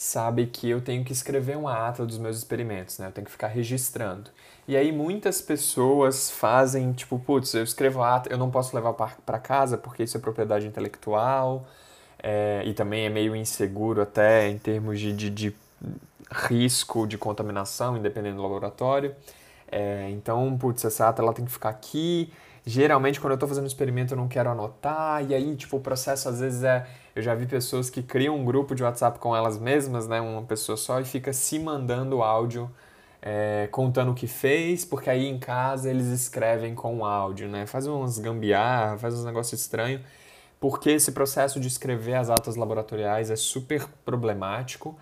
sabe 0.00 0.46
que 0.46 0.66
eu 0.66 0.80
tenho 0.80 1.04
que 1.04 1.12
escrever 1.12 1.58
uma 1.58 1.86
ata 1.86 2.06
dos 2.06 2.16
meus 2.16 2.38
experimentos, 2.38 2.98
né? 2.98 3.08
Eu 3.08 3.12
tenho 3.12 3.26
que 3.26 3.30
ficar 3.30 3.48
registrando. 3.48 4.30
E 4.66 4.74
aí 4.74 4.90
muitas 4.90 5.42
pessoas 5.42 6.30
fazem, 6.30 6.90
tipo, 6.92 7.18
putz, 7.18 7.52
eu 7.52 7.62
escrevo 7.62 8.02
ata, 8.02 8.32
eu 8.32 8.38
não 8.38 8.50
posso 8.50 8.74
levar 8.74 8.94
para 8.94 9.38
casa 9.38 9.76
porque 9.76 10.02
isso 10.02 10.16
é 10.16 10.20
propriedade 10.20 10.66
intelectual 10.66 11.66
é, 12.18 12.62
e 12.64 12.72
também 12.72 13.04
é 13.04 13.10
meio 13.10 13.36
inseguro 13.36 14.00
até 14.00 14.48
em 14.48 14.56
termos 14.56 14.98
de, 14.98 15.12
de, 15.12 15.28
de 15.28 15.54
risco 16.48 17.06
de 17.06 17.18
contaminação, 17.18 17.94
independente 17.94 18.36
do 18.36 18.42
laboratório. 18.42 19.14
É, 19.70 20.08
então, 20.12 20.56
putz, 20.56 20.82
essa 20.82 21.10
ata 21.10 21.20
ela 21.20 21.34
tem 21.34 21.44
que 21.44 21.52
ficar 21.52 21.68
aqui 21.68 22.32
Geralmente, 22.64 23.20
quando 23.20 23.32
eu 23.32 23.34
estou 23.34 23.48
fazendo 23.48 23.64
um 23.64 23.66
experimento, 23.66 24.14
eu 24.14 24.18
não 24.18 24.28
quero 24.28 24.50
anotar, 24.50 25.24
e 25.28 25.34
aí, 25.34 25.56
tipo, 25.56 25.78
o 25.78 25.80
processo 25.80 26.28
às 26.28 26.40
vezes 26.40 26.62
é. 26.62 26.86
Eu 27.14 27.22
já 27.22 27.34
vi 27.34 27.46
pessoas 27.46 27.90
que 27.90 28.02
criam 28.02 28.36
um 28.36 28.44
grupo 28.44 28.74
de 28.74 28.82
WhatsApp 28.82 29.18
com 29.18 29.34
elas 29.34 29.58
mesmas, 29.58 30.06
né, 30.06 30.20
uma 30.20 30.42
pessoa 30.42 30.76
só, 30.76 31.00
e 31.00 31.04
fica 31.04 31.32
se 31.32 31.58
mandando 31.58 32.22
áudio 32.22 32.70
é, 33.22 33.68
contando 33.70 34.12
o 34.12 34.14
que 34.14 34.26
fez, 34.26 34.84
porque 34.84 35.10
aí 35.10 35.26
em 35.26 35.38
casa 35.38 35.90
eles 35.90 36.06
escrevem 36.06 36.74
com 36.74 37.04
áudio, 37.04 37.48
né? 37.48 37.66
Faz 37.66 37.86
uns 37.86 38.18
gambiarra, 38.18 38.96
faz 38.98 39.14
uns 39.14 39.24
negócios 39.24 39.60
estranhos, 39.60 40.02
porque 40.58 40.90
esse 40.90 41.12
processo 41.12 41.60
de 41.60 41.68
escrever 41.68 42.14
as 42.14 42.30
atas 42.30 42.56
laboratoriais 42.56 43.30
é 43.30 43.36
super 43.36 43.86
problemático 44.04 44.96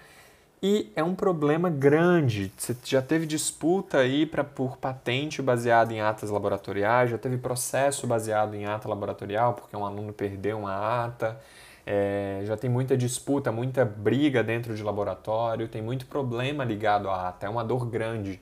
e 0.62 0.90
é 0.96 1.02
um 1.04 1.14
problema 1.14 1.70
grande. 1.70 2.52
Você 2.56 2.76
já 2.84 3.00
teve 3.00 3.26
disputa 3.26 3.98
aí 3.98 4.26
pra, 4.26 4.42
por 4.42 4.76
patente 4.76 5.40
baseada 5.40 5.92
em 5.92 6.00
atas 6.00 6.30
laboratoriais, 6.30 7.10
já 7.10 7.18
teve 7.18 7.38
processo 7.38 8.06
baseado 8.06 8.54
em 8.54 8.66
ata 8.66 8.88
laboratorial, 8.88 9.54
porque 9.54 9.76
um 9.76 9.84
aluno 9.84 10.12
perdeu 10.12 10.58
uma 10.58 11.04
ata. 11.04 11.40
É, 11.86 12.42
já 12.44 12.56
tem 12.56 12.68
muita 12.68 12.96
disputa, 12.96 13.50
muita 13.50 13.84
briga 13.84 14.42
dentro 14.42 14.74
de 14.74 14.82
laboratório, 14.82 15.68
tem 15.68 15.80
muito 15.80 16.06
problema 16.06 16.62
ligado 16.64 17.08
à 17.08 17.28
ata, 17.28 17.46
é 17.46 17.48
uma 17.48 17.64
dor 17.64 17.86
grande. 17.86 18.40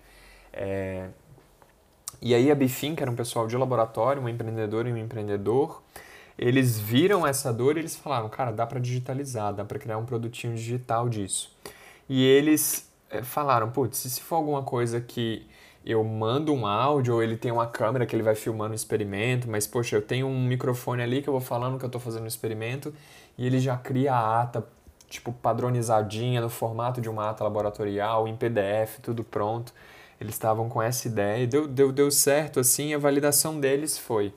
É, 0.53 1.09
e 2.21 2.35
aí 2.35 2.51
a 2.51 2.55
Bifin, 2.55 2.95
que 2.95 3.03
era 3.03 3.11
um 3.11 3.15
pessoal 3.15 3.47
de 3.47 3.57
laboratório, 3.57 4.23
um 4.23 4.29
empreendedor 4.29 4.87
e 4.87 4.93
um 4.93 4.97
empreendedor, 4.97 5.83
eles 6.39 6.79
viram 6.79 7.27
essa 7.27 7.53
dor 7.53 7.77
e 7.77 7.81
eles 7.81 7.95
falaram, 7.95 8.29
cara, 8.29 8.51
dá 8.51 8.67
para 8.67 8.81
digitalizar, 8.81 9.55
dá 9.55 9.65
para 9.65 9.79
criar 9.79 9.99
um 9.99 10.05
produtinho 10.05 10.55
digital 10.55 11.09
disso. 11.09 11.55
E 12.09 12.23
eles 12.23 12.91
eh, 13.11 13.23
falaram, 13.23 13.71
putz, 13.71 13.99
se 13.99 14.21
for 14.21 14.37
alguma 14.37 14.63
coisa 14.63 15.01
que 15.01 15.47
eu 15.85 16.03
mando 16.03 16.53
um 16.53 16.67
áudio 16.67 17.15
ou 17.15 17.23
ele 17.23 17.37
tem 17.37 17.53
uma 17.53 17.67
câmera 17.67 18.05
que 18.07 18.15
ele 18.17 18.23
vai 18.23 18.35
filmando 18.35 18.73
o 18.73 18.75
experimento, 18.75 19.49
mas 19.49 19.67
poxa, 19.67 19.97
eu 19.97 20.03
tenho 20.03 20.27
um 20.27 20.45
microfone 20.47 21.03
ali 21.03 21.23
que 21.23 21.29
eu 21.29 21.33
vou 21.33 21.41
falando 21.41 21.79
que 21.79 21.85
eu 21.85 21.89
estou 21.89 22.01
fazendo 22.01 22.25
o 22.25 22.27
experimento 22.27 22.93
e 23.39 23.47
ele 23.47 23.61
já 23.61 23.77
cria 23.77 24.13
a 24.13 24.43
ata 24.43 24.67
tipo 25.09 25.33
padronizadinha 25.33 26.41
no 26.41 26.49
formato 26.51 27.01
de 27.01 27.09
uma 27.09 27.31
ata 27.31 27.45
laboratorial, 27.45 28.27
em 28.27 28.37
PDF, 28.37 28.99
tudo 29.03 29.23
pronto. 29.23 29.73
Eles 30.21 30.35
estavam 30.35 30.69
com 30.69 30.83
essa 30.83 31.07
ideia 31.07 31.45
e 31.45 31.47
deu, 31.47 31.69
deu, 31.69 31.93
deu 31.93 32.11
certo 32.11 32.59
assim, 32.59 32.95
a 32.95 32.99
validação 32.99 33.61
deles 33.61 33.99
foi 33.99 34.33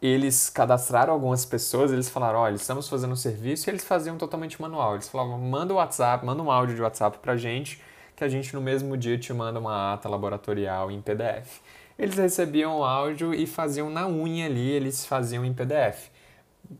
eles 0.00 0.48
cadastraram 0.48 1.12
algumas 1.12 1.44
pessoas, 1.44 1.92
eles 1.92 2.08
falaram, 2.08 2.38
olha, 2.38 2.54
estamos 2.54 2.88
fazendo 2.88 3.12
um 3.12 3.16
serviço 3.16 3.68
e 3.68 3.70
eles 3.70 3.84
faziam 3.84 4.16
totalmente 4.16 4.60
manual. 4.60 4.94
Eles 4.94 5.08
falavam, 5.08 5.38
manda 5.38 5.74
o 5.74 5.76
WhatsApp, 5.76 6.24
manda 6.24 6.42
um 6.42 6.50
áudio 6.50 6.74
de 6.74 6.82
WhatsApp 6.82 7.18
pra 7.18 7.36
gente, 7.36 7.82
que 8.16 8.24
a 8.24 8.28
gente 8.28 8.54
no 8.54 8.60
mesmo 8.62 8.96
dia 8.96 9.18
te 9.18 9.32
manda 9.32 9.58
uma 9.58 9.92
ata 9.92 10.08
laboratorial 10.08 10.90
em 10.90 11.02
PDF. 11.02 11.60
Eles 11.98 12.16
recebiam 12.16 12.78
o 12.78 12.84
áudio 12.84 13.34
e 13.34 13.46
faziam 13.46 13.90
na 13.90 14.08
unha 14.08 14.46
ali, 14.46 14.70
eles 14.70 15.04
faziam 15.04 15.44
em 15.44 15.52
PDF. 15.52 16.08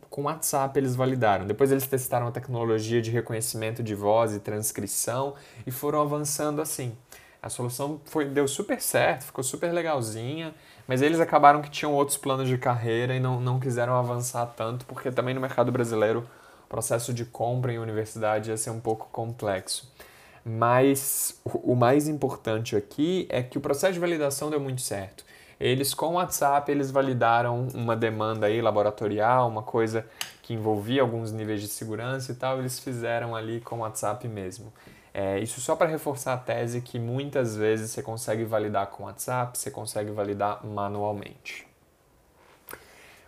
Com 0.09 0.23
WhatsApp 0.23 0.79
eles 0.79 0.97
validaram. 0.97 1.47
Depois 1.47 1.71
eles 1.71 1.87
testaram 1.87 2.27
a 2.27 2.31
tecnologia 2.31 3.03
de 3.03 3.11
reconhecimento 3.11 3.83
de 3.83 3.95
voz 3.95 4.35
e 4.35 4.41
transcrição 4.41 5.35
e 5.67 5.71
foram 5.71 6.01
avançando 6.01 6.63
assim. 6.63 6.97
A 7.43 7.49
solução 7.49 8.01
foi, 8.05 8.27
deu 8.27 8.47
super 8.47 8.81
certo, 8.81 9.25
ficou 9.25 9.43
super 9.43 9.73
legalzinha. 9.73 10.55
Mas 10.87 11.03
eles 11.03 11.21
acabaram 11.21 11.63
que 11.63 11.71
tinham 11.71 11.95
outros 11.95 12.17
planos 12.17 12.49
de 12.49 12.59
carreira 12.59 13.15
e 13.15 13.21
não, 13.21 13.41
não 13.41 13.61
quiseram 13.61 13.95
avançar 13.95 14.45
tanto, 14.57 14.85
porque 14.87 15.11
também 15.11 15.33
no 15.35 15.41
mercado 15.41 15.71
brasileiro 15.71 16.29
o 16.65 16.69
processo 16.69 17.15
de 17.15 17.25
compra 17.25 17.73
em 17.73 17.79
universidade 17.79 18.51
ia 18.51 18.57
ser 18.57 18.71
um 18.71 18.81
pouco 18.81 19.09
complexo. 19.13 19.89
Mas 20.45 21.41
o 21.45 21.75
mais 21.75 22.09
importante 22.09 22.75
aqui 22.75 23.27
é 23.29 23.43
que 23.43 23.57
o 23.57 23.61
processo 23.61 23.93
de 23.93 24.01
validação 24.01 24.51
deu 24.51 24.59
muito 24.59 24.81
certo. 24.81 25.25
Eles 25.61 25.93
com 25.93 26.07
o 26.07 26.13
WhatsApp 26.15 26.73
eles 26.73 26.91
validaram 26.91 27.69
uma 27.75 27.95
demanda 27.95 28.47
aí 28.47 28.61
laboratorial, 28.63 29.49
uma 29.49 29.63
coisa 29.63 30.07
que 30.43 30.55
envolvia 30.55 31.03
alguns 31.03 31.31
níveis 31.31 31.61
de 31.61 31.69
segurança 31.69 32.33
e 32.33 32.35
tal, 32.35 32.59
eles 32.59 32.81
fizeram 32.81 33.37
ali 33.37 33.61
com 33.61 33.77
o 33.77 33.81
WhatsApp 33.81 34.27
mesmo. 34.27 34.73
É, 35.13 35.41
isso 35.41 35.61
só 35.61 35.75
para 35.75 35.89
reforçar 35.89 36.35
a 36.35 36.37
tese 36.37 36.81
que 36.81 36.99
muitas 36.99 37.57
vezes 37.57 37.91
você 37.91 38.03
consegue 38.03 38.45
validar 38.45 38.87
com 38.89 39.05
WhatsApp, 39.05 39.59
você 39.59 39.71
consegue 39.71 40.11
validar 40.11 40.65
manualmente. 40.65 41.67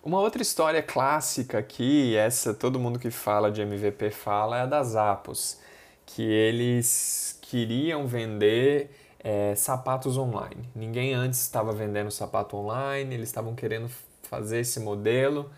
Uma 0.02 0.20
outra 0.20 0.42
história 0.42 0.82
clássica 0.82 1.58
aqui, 1.58 2.16
essa 2.16 2.52
todo 2.52 2.78
mundo 2.78 2.98
que 2.98 3.10
fala 3.10 3.50
de 3.50 3.62
MVP 3.62 4.10
fala, 4.10 4.58
é 4.58 4.60
a 4.62 4.66
das 4.66 4.96
Apos, 4.96 5.58
que 6.04 6.22
eles 6.22 7.38
queriam 7.40 8.06
vender 8.06 8.90
é, 9.20 9.54
sapatos 9.54 10.16
online. 10.16 10.68
Ninguém 10.74 11.14
antes 11.14 11.40
estava 11.40 11.72
vendendo 11.72 12.10
sapato 12.10 12.56
online, 12.56 13.14
eles 13.14 13.28
estavam 13.28 13.54
querendo 13.54 13.88
fazer 14.24 14.60
esse 14.60 14.80
modelo. 14.80 15.50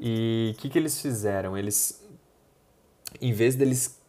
E 0.00 0.54
o 0.54 0.60
que, 0.60 0.70
que 0.70 0.78
eles 0.78 1.00
fizeram? 1.00 1.56
Eles, 1.56 2.02
em 3.20 3.32
vez 3.32 3.54
deles 3.54 4.00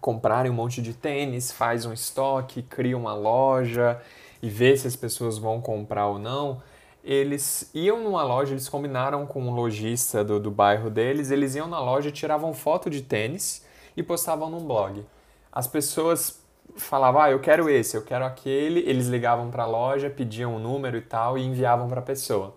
comprarem 0.00 0.50
um 0.50 0.54
monte 0.54 0.80
de 0.80 0.94
tênis, 0.94 1.52
faz 1.52 1.84
um 1.84 1.92
estoque, 1.92 2.62
cria 2.62 2.96
uma 2.96 3.14
loja 3.14 4.00
e 4.42 4.48
vê 4.48 4.76
se 4.76 4.86
as 4.86 4.96
pessoas 4.96 5.38
vão 5.38 5.60
comprar 5.60 6.06
ou 6.06 6.18
não. 6.18 6.62
Eles 7.04 7.70
iam 7.72 8.02
numa 8.02 8.22
loja, 8.24 8.52
eles 8.52 8.68
combinaram 8.68 9.26
com 9.26 9.42
um 9.42 9.54
lojista 9.54 10.24
do, 10.24 10.40
do 10.40 10.50
bairro 10.50 10.90
deles, 10.90 11.30
eles 11.30 11.54
iam 11.54 11.68
na 11.68 11.78
loja, 11.78 12.10
tiravam 12.10 12.52
foto 12.52 12.90
de 12.90 13.02
tênis 13.02 13.64
e 13.96 14.02
postavam 14.02 14.50
num 14.50 14.66
blog. 14.66 15.04
As 15.52 15.66
pessoas 15.66 16.40
falavam, 16.76 17.20
ah, 17.20 17.30
eu 17.30 17.40
quero 17.40 17.70
esse, 17.70 17.96
eu 17.96 18.02
quero 18.02 18.24
aquele, 18.24 18.80
eles 18.80 19.06
ligavam 19.06 19.50
para 19.50 19.62
a 19.62 19.66
loja, 19.66 20.10
pediam 20.10 20.54
o 20.54 20.56
um 20.56 20.58
número 20.58 20.96
e 20.96 21.02
tal 21.02 21.38
e 21.38 21.44
enviavam 21.44 21.88
para 21.88 22.00
a 22.00 22.02
pessoa. 22.02 22.54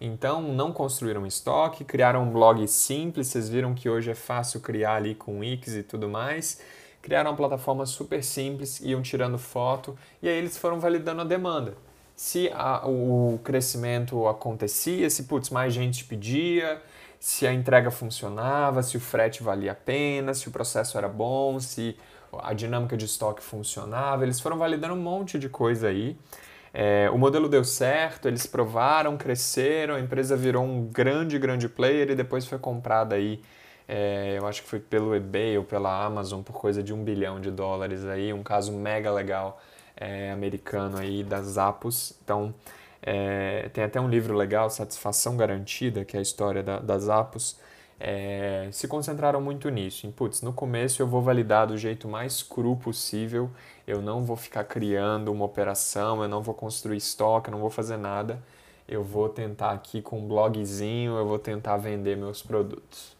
Então, 0.00 0.42
não 0.42 0.72
construíram 0.72 1.26
estoque, 1.26 1.84
criaram 1.84 2.24
um 2.24 2.30
blog 2.30 2.66
simples, 2.68 3.28
vocês 3.28 3.48
viram 3.48 3.74
que 3.74 3.88
hoje 3.88 4.10
é 4.10 4.14
fácil 4.14 4.60
criar 4.60 4.96
ali 4.96 5.14
com 5.14 5.38
Wix 5.38 5.74
e 5.74 5.82
tudo 5.82 6.08
mais. 6.08 6.60
Criaram 7.00 7.30
uma 7.30 7.36
plataforma 7.36 7.86
super 7.86 8.22
simples, 8.22 8.80
iam 8.80 9.00
tirando 9.00 9.38
foto 9.38 9.96
e 10.22 10.28
aí 10.28 10.36
eles 10.36 10.58
foram 10.58 10.78
validando 10.80 11.22
a 11.22 11.24
demanda. 11.24 11.74
Se 12.14 12.50
a, 12.52 12.86
o 12.86 13.38
crescimento 13.44 14.26
acontecia, 14.26 15.08
se 15.08 15.24
putz, 15.24 15.50
mais 15.50 15.72
gente 15.72 16.04
pedia, 16.04 16.82
se 17.18 17.46
a 17.46 17.52
entrega 17.52 17.90
funcionava, 17.90 18.82
se 18.82 18.96
o 18.96 19.00
frete 19.00 19.42
valia 19.42 19.72
a 19.72 19.74
pena, 19.74 20.34
se 20.34 20.48
o 20.48 20.50
processo 20.50 20.98
era 20.98 21.08
bom, 21.08 21.58
se 21.60 21.96
a 22.42 22.52
dinâmica 22.52 22.96
de 22.96 23.04
estoque 23.04 23.42
funcionava, 23.42 24.24
eles 24.24 24.40
foram 24.40 24.58
validando 24.58 24.94
um 24.94 25.00
monte 25.00 25.38
de 25.38 25.48
coisa 25.48 25.88
aí. 25.88 26.16
É, 26.78 27.08
o 27.10 27.16
modelo 27.16 27.48
deu 27.48 27.64
certo, 27.64 28.28
eles 28.28 28.46
provaram, 28.46 29.16
cresceram, 29.16 29.94
a 29.94 30.00
empresa 30.00 30.36
virou 30.36 30.62
um 30.62 30.84
grande, 30.84 31.38
grande 31.38 31.70
player 31.70 32.10
e 32.10 32.14
depois 32.14 32.44
foi 32.44 32.58
comprada 32.58 33.14
aí 33.14 33.40
é, 33.88 34.36
eu 34.38 34.46
acho 34.46 34.62
que 34.62 34.68
foi 34.68 34.80
pelo 34.80 35.14
eBay 35.14 35.56
ou 35.56 35.64
pela 35.64 36.04
Amazon 36.04 36.42
por 36.42 36.54
coisa 36.54 36.82
de 36.82 36.92
um 36.92 37.04
bilhão 37.04 37.40
de 37.40 37.50
dólares 37.50 38.04
aí, 38.04 38.32
um 38.32 38.42
caso 38.42 38.72
mega 38.72 39.12
legal 39.12 39.60
é, 39.96 40.30
americano 40.32 40.98
aí 40.98 41.22
das 41.22 41.56
Apos. 41.56 42.14
Então, 42.22 42.52
é, 43.00 43.68
tem 43.72 43.84
até 43.84 44.00
um 44.00 44.08
livro 44.08 44.34
legal, 44.34 44.68
Satisfação 44.70 45.36
Garantida, 45.36 46.04
que 46.04 46.16
é 46.16 46.18
a 46.18 46.22
história 46.22 46.62
da, 46.62 46.80
das 46.80 47.08
Apos. 47.08 47.56
É, 47.98 48.68
se 48.72 48.86
concentraram 48.86 49.40
muito 49.40 49.68
nisso. 49.70 50.06
Em, 50.06 50.10
putz, 50.12 50.42
no 50.42 50.52
começo 50.52 51.00
eu 51.00 51.06
vou 51.06 51.22
validar 51.22 51.66
do 51.66 51.76
jeito 51.78 52.06
mais 52.08 52.42
cru 52.42 52.76
possível, 52.76 53.50
eu 53.86 54.02
não 54.02 54.24
vou 54.24 54.36
ficar 54.36 54.64
criando 54.64 55.32
uma 55.32 55.44
operação, 55.44 56.22
eu 56.22 56.28
não 56.28 56.42
vou 56.42 56.54
construir 56.54 56.98
estoque, 56.98 57.48
eu 57.48 57.52
não 57.52 57.60
vou 57.60 57.70
fazer 57.70 57.96
nada. 57.96 58.42
Eu 58.88 59.02
vou 59.02 59.28
tentar 59.28 59.72
aqui 59.72 60.00
com 60.00 60.20
um 60.20 60.28
blogzinho, 60.28 61.16
eu 61.16 61.26
vou 61.26 61.38
tentar 61.38 61.76
vender 61.76 62.16
meus 62.16 62.40
produtos. 62.40 63.16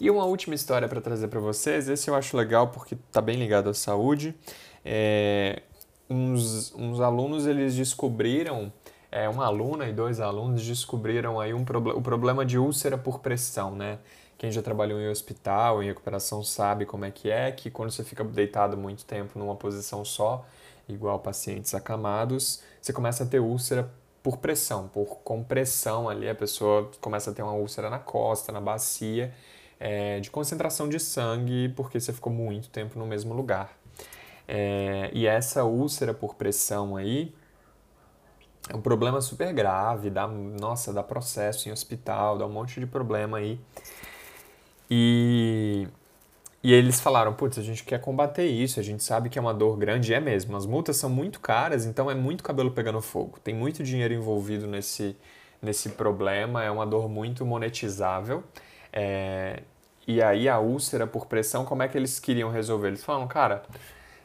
E 0.00 0.10
uma 0.10 0.24
última 0.24 0.54
história 0.54 0.88
para 0.88 1.00
trazer 1.00 1.28
para 1.28 1.38
vocês, 1.38 1.88
esse 1.88 2.08
eu 2.08 2.14
acho 2.14 2.36
legal 2.36 2.68
porque 2.68 2.94
está 2.94 3.20
bem 3.20 3.36
ligado 3.36 3.68
à 3.68 3.74
saúde. 3.74 4.34
É, 4.84 5.62
uns, 6.08 6.74
uns 6.74 6.98
alunos 7.00 7.46
eles 7.46 7.74
descobriram, 7.74 8.72
é, 9.12 9.28
uma 9.28 9.44
aluna 9.44 9.86
e 9.86 9.92
dois 9.92 10.18
alunos 10.18 10.64
descobriram 10.64 11.38
aí 11.38 11.52
um 11.52 11.62
o 11.94 12.00
problema 12.00 12.46
de 12.46 12.58
úlcera 12.58 12.96
por 12.96 13.18
pressão, 13.20 13.76
né? 13.76 13.98
Quem 14.38 14.50
já 14.50 14.62
trabalhou 14.62 14.98
em 14.98 15.08
hospital, 15.08 15.82
em 15.82 15.86
recuperação, 15.86 16.42
sabe 16.42 16.86
como 16.86 17.04
é 17.04 17.10
que 17.10 17.30
é, 17.30 17.52
que 17.52 17.70
quando 17.70 17.90
você 17.92 18.02
fica 18.02 18.24
deitado 18.24 18.76
muito 18.76 19.04
tempo 19.04 19.38
numa 19.38 19.54
posição 19.54 20.04
só, 20.04 20.44
igual 20.88 21.18
pacientes 21.20 21.74
acamados, 21.74 22.62
você 22.80 22.92
começa 22.92 23.22
a 23.22 23.26
ter 23.26 23.38
úlcera 23.38 23.88
por 24.22 24.38
pressão, 24.38 24.88
por 24.88 25.18
compressão 25.18 26.08
ali, 26.08 26.28
a 26.28 26.34
pessoa 26.34 26.90
começa 27.00 27.30
a 27.30 27.34
ter 27.34 27.42
uma 27.42 27.52
úlcera 27.52 27.90
na 27.90 27.98
costa, 27.98 28.50
na 28.50 28.60
bacia, 28.60 29.32
é, 29.78 30.20
de 30.20 30.30
concentração 30.30 30.88
de 30.88 30.98
sangue, 30.98 31.68
porque 31.76 32.00
você 32.00 32.12
ficou 32.12 32.32
muito 32.32 32.70
tempo 32.70 32.98
no 32.98 33.06
mesmo 33.06 33.34
lugar. 33.34 33.76
É, 34.48 35.10
e 35.12 35.26
essa 35.26 35.64
úlcera 35.64 36.14
por 36.14 36.34
pressão 36.34 36.96
aí 36.96 37.32
é 38.68 38.76
um 38.76 38.80
problema 38.80 39.20
super 39.20 39.52
grave, 39.52 40.10
dá, 40.10 40.26
nossa, 40.26 40.92
dá 40.92 41.02
processo 41.02 41.68
em 41.68 41.72
hospital, 41.72 42.38
dá 42.38 42.46
um 42.46 42.50
monte 42.50 42.78
de 42.78 42.86
problema 42.86 43.38
aí. 43.38 43.58
E, 44.90 45.88
e 46.62 46.72
eles 46.72 47.00
falaram, 47.00 47.32
putz, 47.32 47.58
a 47.58 47.62
gente 47.62 47.82
quer 47.82 48.00
combater 48.00 48.46
isso, 48.46 48.78
a 48.78 48.82
gente 48.82 49.02
sabe 49.02 49.28
que 49.28 49.38
é 49.38 49.42
uma 49.42 49.54
dor 49.54 49.76
grande, 49.76 50.14
é 50.14 50.20
mesmo. 50.20 50.56
As 50.56 50.66
multas 50.66 50.96
são 50.96 51.10
muito 51.10 51.40
caras, 51.40 51.84
então 51.84 52.10
é 52.10 52.14
muito 52.14 52.44
cabelo 52.44 52.70
pegando 52.70 53.00
fogo. 53.00 53.38
Tem 53.42 53.54
muito 53.54 53.82
dinheiro 53.82 54.14
envolvido 54.14 54.66
nesse, 54.66 55.16
nesse 55.60 55.90
problema, 55.90 56.62
é 56.62 56.70
uma 56.70 56.86
dor 56.86 57.08
muito 57.08 57.44
monetizável. 57.44 58.44
É, 58.92 59.62
e 60.06 60.22
aí 60.22 60.48
a 60.48 60.58
úlcera 60.58 61.06
por 61.06 61.26
pressão, 61.26 61.64
como 61.64 61.82
é 61.82 61.88
que 61.88 61.96
eles 61.96 62.20
queriam 62.20 62.50
resolver? 62.50 62.88
Eles 62.88 63.04
falaram, 63.04 63.26
cara, 63.26 63.62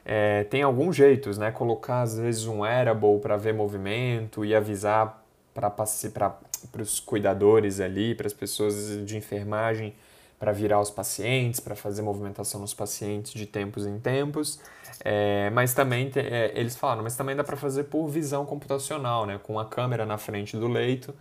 é, 0.09 0.45
tem 0.45 0.63
alguns 0.63 0.95
jeitos, 0.95 1.37
né? 1.37 1.51
Colocar 1.51 2.01
às 2.01 2.17
vezes 2.17 2.45
um 2.45 2.61
wearable 2.61 3.19
para 3.19 3.35
ver 3.35 3.53
movimento 3.53 4.45
e 4.45 4.55
avisar 4.55 5.21
para 5.53 6.81
os 6.81 7.01
cuidadores 7.01 7.81
ali, 7.81 8.15
para 8.15 8.25
as 8.25 8.31
pessoas 8.31 9.05
de 9.05 9.17
enfermagem, 9.17 9.93
para 10.39 10.53
virar 10.53 10.79
os 10.79 10.89
pacientes, 10.89 11.59
para 11.59 11.75
fazer 11.75 12.03
movimentação 12.03 12.61
nos 12.61 12.73
pacientes 12.73 13.33
de 13.33 13.45
tempos 13.45 13.85
em 13.85 13.99
tempos. 13.99 14.61
É, 15.03 15.49
mas 15.49 15.73
também, 15.73 16.09
é, 16.15 16.53
eles 16.55 16.77
falaram, 16.77 17.03
mas 17.03 17.17
também 17.17 17.35
dá 17.35 17.43
para 17.43 17.57
fazer 17.57 17.83
por 17.85 18.07
visão 18.07 18.45
computacional, 18.45 19.25
né? 19.25 19.37
Com 19.43 19.59
a 19.59 19.65
câmera 19.65 20.05
na 20.05 20.17
frente 20.17 20.55
do 20.55 20.69
leito, 20.69 21.13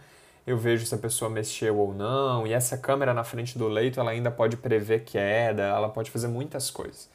eu 0.46 0.56
vejo 0.56 0.86
se 0.86 0.94
a 0.94 0.98
pessoa 0.98 1.28
mexeu 1.28 1.76
ou 1.76 1.92
não, 1.92 2.46
e 2.46 2.52
essa 2.52 2.78
câmera 2.78 3.12
na 3.12 3.24
frente 3.24 3.58
do 3.58 3.66
leito, 3.66 3.98
ela 3.98 4.12
ainda 4.12 4.30
pode 4.30 4.56
prever 4.56 5.00
queda, 5.04 5.64
ela 5.64 5.88
pode 5.88 6.08
fazer 6.08 6.28
muitas 6.28 6.70
coisas. 6.70 7.10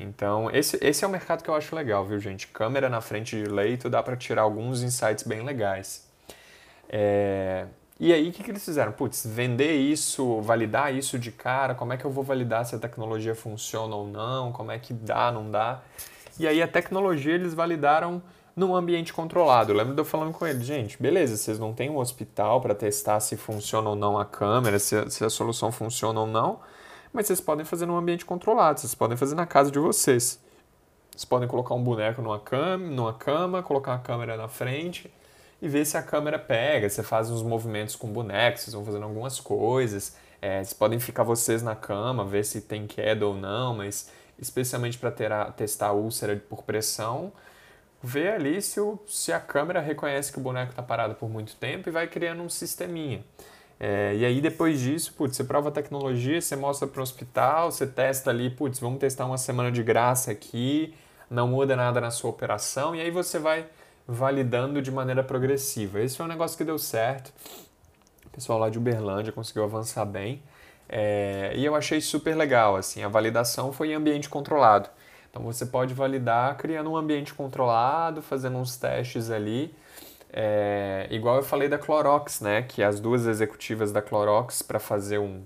Então, 0.00 0.48
esse, 0.52 0.78
esse 0.80 1.04
é 1.04 1.08
o 1.08 1.10
mercado 1.10 1.42
que 1.42 1.50
eu 1.50 1.54
acho 1.54 1.74
legal, 1.74 2.04
viu, 2.04 2.20
gente? 2.20 2.46
Câmera 2.46 2.88
na 2.88 3.00
frente 3.00 3.36
de 3.36 3.48
leito 3.50 3.90
dá 3.90 4.00
para 4.00 4.16
tirar 4.16 4.42
alguns 4.42 4.82
insights 4.82 5.24
bem 5.24 5.42
legais. 5.42 6.08
É... 6.88 7.66
E 7.98 8.12
aí, 8.12 8.28
o 8.28 8.32
que, 8.32 8.44
que 8.44 8.50
eles 8.52 8.64
fizeram? 8.64 8.92
Putz, 8.92 9.26
vender 9.26 9.74
isso, 9.74 10.40
validar 10.40 10.94
isso 10.94 11.18
de 11.18 11.32
cara, 11.32 11.74
como 11.74 11.92
é 11.92 11.96
que 11.96 12.04
eu 12.04 12.12
vou 12.12 12.22
validar 12.22 12.64
se 12.64 12.76
a 12.76 12.78
tecnologia 12.78 13.34
funciona 13.34 13.96
ou 13.96 14.06
não, 14.06 14.52
como 14.52 14.70
é 14.70 14.78
que 14.78 14.92
dá, 14.92 15.32
não 15.32 15.50
dá. 15.50 15.80
E 16.38 16.46
aí, 16.46 16.62
a 16.62 16.68
tecnologia 16.68 17.34
eles 17.34 17.52
validaram 17.52 18.22
num 18.54 18.76
ambiente 18.76 19.12
controlado. 19.12 19.72
Eu 19.72 19.76
lembro 19.76 19.94
de 19.94 20.00
eu 20.00 20.04
falando 20.04 20.32
com 20.32 20.46
eles, 20.46 20.64
gente, 20.64 21.00
beleza, 21.02 21.36
vocês 21.36 21.58
não 21.58 21.72
têm 21.72 21.90
um 21.90 21.98
hospital 21.98 22.60
para 22.60 22.72
testar 22.72 23.18
se 23.18 23.36
funciona 23.36 23.90
ou 23.90 23.96
não 23.96 24.16
a 24.16 24.24
câmera, 24.24 24.78
se 24.78 25.10
se 25.10 25.24
a 25.24 25.30
solução 25.30 25.72
funciona 25.72 26.20
ou 26.20 26.26
não, 26.26 26.60
mas 27.12 27.26
vocês 27.26 27.40
podem 27.40 27.64
fazer 27.64 27.86
num 27.86 27.96
ambiente 27.96 28.24
controlado, 28.24 28.80
vocês 28.80 28.94
podem 28.94 29.16
fazer 29.16 29.34
na 29.34 29.46
casa 29.46 29.70
de 29.70 29.78
vocês. 29.78 30.40
Vocês 31.10 31.24
podem 31.24 31.48
colocar 31.48 31.74
um 31.74 31.82
boneco 31.82 32.22
numa 32.22 32.38
cama, 32.38 32.86
numa 32.86 33.12
cama 33.12 33.62
colocar 33.62 33.94
a 33.94 33.98
câmera 33.98 34.36
na 34.36 34.46
frente 34.46 35.12
e 35.60 35.68
ver 35.68 35.84
se 35.84 35.96
a 35.96 36.02
câmera 36.02 36.38
pega. 36.38 36.88
Você 36.88 37.02
faz 37.02 37.28
uns 37.28 37.42
movimentos 37.42 37.96
com 37.96 38.06
o 38.06 38.10
boneco, 38.10 38.58
vocês 38.58 38.72
vão 38.72 38.84
fazendo 38.84 39.02
algumas 39.02 39.40
coisas. 39.40 40.16
É, 40.40 40.58
vocês 40.58 40.72
podem 40.72 41.00
ficar 41.00 41.24
vocês 41.24 41.62
na 41.62 41.74
cama, 41.74 42.24
ver 42.24 42.44
se 42.44 42.60
tem 42.60 42.86
queda 42.86 43.26
ou 43.26 43.34
não, 43.34 43.74
mas 43.74 44.10
especialmente 44.38 44.96
para 44.96 45.10
testar 45.50 45.88
a 45.88 45.92
úlcera 45.92 46.40
por 46.48 46.62
pressão, 46.62 47.32
ver 48.00 48.34
ali 48.34 48.62
se, 48.62 48.78
o, 48.80 48.98
se 49.08 49.32
a 49.32 49.40
câmera 49.40 49.80
reconhece 49.80 50.30
que 50.30 50.38
o 50.38 50.40
boneco 50.40 50.70
está 50.70 50.82
parado 50.82 51.16
por 51.16 51.28
muito 51.28 51.56
tempo 51.56 51.88
e 51.88 51.92
vai 51.92 52.06
criando 52.06 52.42
um 52.42 52.48
sisteminha. 52.48 53.24
É, 53.80 54.14
e 54.16 54.24
aí 54.24 54.40
depois 54.40 54.80
disso, 54.80 55.14
putz, 55.14 55.36
você 55.36 55.44
prova 55.44 55.68
a 55.68 55.72
tecnologia, 55.72 56.40
você 56.40 56.56
mostra 56.56 56.88
para 56.88 56.98
o 56.98 57.02
hospital, 57.02 57.70
você 57.70 57.86
testa 57.86 58.30
ali, 58.30 58.50
putz, 58.50 58.80
vamos 58.80 58.98
testar 58.98 59.24
uma 59.24 59.38
semana 59.38 59.70
de 59.70 59.82
graça 59.82 60.32
aqui, 60.32 60.94
não 61.30 61.46
muda 61.46 61.76
nada 61.76 62.00
na 62.00 62.10
sua 62.10 62.30
operação, 62.30 62.94
e 62.94 63.00
aí 63.00 63.10
você 63.10 63.38
vai 63.38 63.66
validando 64.06 64.82
de 64.82 64.90
maneira 64.90 65.22
progressiva. 65.22 66.00
Esse 66.00 66.16
foi 66.16 66.26
um 66.26 66.28
negócio 66.28 66.56
que 66.56 66.64
deu 66.64 66.78
certo. 66.78 67.32
O 68.26 68.30
pessoal 68.30 68.58
lá 68.58 68.70
de 68.70 68.78
Uberlândia 68.78 69.32
conseguiu 69.32 69.64
avançar 69.64 70.04
bem. 70.04 70.42
É, 70.88 71.52
e 71.54 71.64
eu 71.64 71.74
achei 71.74 72.00
super 72.00 72.34
legal, 72.34 72.74
assim, 72.74 73.02
a 73.02 73.08
validação 73.08 73.72
foi 73.72 73.90
em 73.90 73.94
ambiente 73.94 74.28
controlado. 74.28 74.88
Então 75.30 75.42
você 75.42 75.66
pode 75.66 75.92
validar 75.92 76.56
criando 76.56 76.90
um 76.90 76.96
ambiente 76.96 77.34
controlado, 77.34 78.22
fazendo 78.22 78.56
uns 78.56 78.76
testes 78.76 79.30
ali, 79.30 79.74
é, 80.32 81.06
igual 81.10 81.36
eu 81.36 81.42
falei 81.42 81.68
da 81.68 81.78
Clorox, 81.78 82.40
né? 82.40 82.62
Que 82.62 82.82
as 82.82 83.00
duas 83.00 83.26
executivas 83.26 83.92
da 83.92 84.02
Clorox, 84.02 84.62
para 84.62 84.78
fazer 84.78 85.18
um, 85.18 85.44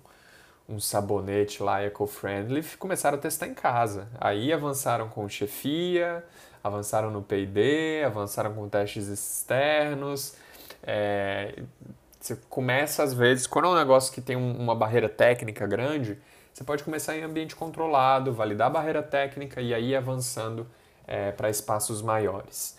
um 0.68 0.80
sabonete 0.80 1.62
lá 1.62 1.80
eco-friendly, 1.82 2.62
começaram 2.78 3.18
a 3.18 3.20
testar 3.20 3.46
em 3.46 3.54
casa. 3.54 4.08
Aí 4.20 4.52
avançaram 4.52 5.08
com 5.08 5.28
chefia, 5.28 6.24
avançaram 6.62 7.10
no 7.10 7.22
P&D, 7.22 8.02
avançaram 8.04 8.52
com 8.54 8.68
testes 8.68 9.08
externos. 9.08 10.34
É, 10.82 11.62
você 12.20 12.36
começa 12.48 13.02
às 13.02 13.14
vezes, 13.14 13.46
quando 13.46 13.66
é 13.66 13.68
um 13.68 13.74
negócio 13.74 14.12
que 14.12 14.20
tem 14.20 14.36
uma 14.36 14.74
barreira 14.74 15.08
técnica 15.08 15.66
grande, 15.66 16.18
você 16.52 16.64
pode 16.64 16.84
começar 16.84 17.16
em 17.16 17.22
ambiente 17.22 17.56
controlado, 17.56 18.32
validar 18.32 18.66
a 18.66 18.70
barreira 18.70 19.02
técnica 19.02 19.60
e 19.60 19.72
aí 19.72 19.96
avançando 19.96 20.66
é, 21.06 21.30
para 21.32 21.48
espaços 21.48 22.02
maiores. 22.02 22.78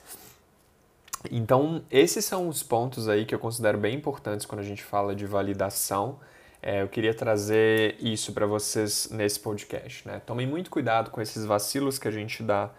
Então, 1.32 1.84
esses 1.90 2.26
são 2.26 2.48
os 2.48 2.62
pontos 2.62 3.08
aí 3.08 3.26
que 3.26 3.34
eu 3.34 3.40
considero 3.40 3.78
bem 3.78 3.96
importantes 3.96 4.46
quando 4.46 4.60
a 4.60 4.64
gente 4.64 4.84
fala 4.84 5.16
de 5.16 5.26
validação. 5.26 6.20
É, 6.62 6.82
eu 6.82 6.88
queria 6.88 7.14
trazer 7.14 7.98
isso 8.00 8.34
para 8.34 8.46
vocês 8.46 9.10
nesse 9.12 9.40
podcast. 9.40 10.08
Né? 10.08 10.22
Tomem 10.26 10.48
muito 10.48 10.70
cuidado 10.70 11.12
com 11.12 11.22
esses 11.22 11.46
vacilos 11.46 12.00
que 12.00 12.08
a 12.08 12.12
gente 12.12 12.42
dá 12.42 12.70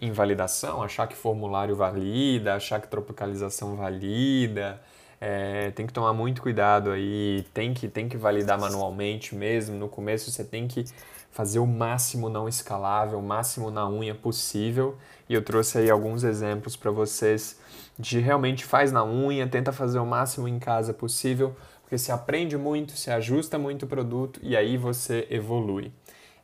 em 0.00 0.12
validação, 0.12 0.82
achar 0.82 1.06
que 1.08 1.16
formulário 1.16 1.74
valida, 1.74 2.54
achar 2.54 2.80
que 2.80 2.88
tropicalização 2.88 3.76
valida. 3.76 4.80
É, 5.20 5.72
tem 5.72 5.84
que 5.84 5.92
tomar 5.92 6.12
muito 6.12 6.40
cuidado 6.40 6.90
aí, 6.90 7.44
tem 7.52 7.74
que, 7.74 7.88
tem 7.88 8.08
que 8.08 8.16
validar 8.16 8.58
manualmente 8.58 9.34
mesmo. 9.34 9.76
No 9.76 9.88
começo 9.88 10.30
você 10.30 10.44
tem 10.44 10.68
que 10.68 10.84
fazer 11.30 11.58
o 11.58 11.66
máximo 11.66 12.28
não 12.28 12.48
escalável, 12.48 13.18
o 13.18 13.22
máximo 13.22 13.70
na 13.70 13.88
unha 13.88 14.14
possível. 14.14 14.96
E 15.28 15.34
eu 15.34 15.42
trouxe 15.42 15.78
aí 15.78 15.90
alguns 15.90 16.24
exemplos 16.24 16.76
para 16.76 16.90
vocês 16.90 17.58
de 17.98 18.18
realmente 18.20 18.64
faz 18.64 18.92
na 18.92 19.04
unha, 19.04 19.46
tenta 19.46 19.72
fazer 19.72 19.98
o 19.98 20.06
máximo 20.06 20.46
em 20.46 20.58
casa 20.58 20.94
possível, 20.94 21.54
porque 21.82 21.98
se 21.98 22.12
aprende 22.12 22.56
muito, 22.56 22.92
se 22.92 23.10
ajusta 23.10 23.58
muito 23.58 23.84
o 23.84 23.88
produto 23.88 24.40
e 24.42 24.56
aí 24.56 24.76
você 24.76 25.26
evolui. 25.30 25.92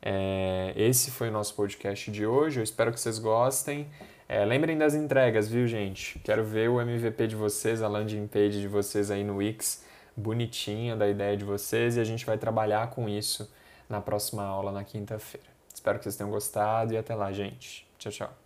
É, 0.03 0.73
esse 0.77 1.11
foi 1.11 1.29
o 1.29 1.33
nosso 1.33 1.55
podcast 1.55 2.11
de 2.11 2.27
hoje, 2.27 2.61
eu 2.61 2.65
espero 2.65 2.93
que 2.93 3.01
vocês 3.01 3.19
gostem. 3.19 3.87
É, 4.29 4.45
lembrem 4.45 4.77
das 4.77 4.95
entregas, 4.95 5.49
viu, 5.49 5.67
gente? 5.67 6.19
Quero 6.21 6.45
ver 6.45 6.69
o 6.69 6.81
MVP 6.81 7.27
de 7.27 7.37
vocês, 7.37 7.83
a 7.83 7.89
landing 7.89 8.27
page 8.27 8.61
de 8.61 8.69
vocês 8.69 9.11
aí 9.11 9.23
no 9.23 9.37
Wix, 9.37 9.85
bonitinha 10.17 10.97
da 10.97 11.09
ideia 11.09 11.37
de 11.37 11.45
vocês, 11.45 11.97
e 11.97 12.01
a 12.01 12.05
gente 12.05 12.25
vai 12.25 12.37
trabalhar 12.37 12.91
com 12.91 13.09
isso 13.09 13.49
na 13.89 14.01
próxima 14.01 14.45
aula, 14.45 14.73
na 14.73 14.85
quinta-feira. 14.85 15.47
Espero 15.73 15.99
que 15.99 16.05
vocês 16.05 16.17
tenham 16.17 16.31
gostado 16.31 16.95
e 16.95 16.97
até 16.97 17.15
lá, 17.15 17.33
gente. 17.33 17.87
Tchau, 17.99 18.13
tchau. 18.13 18.44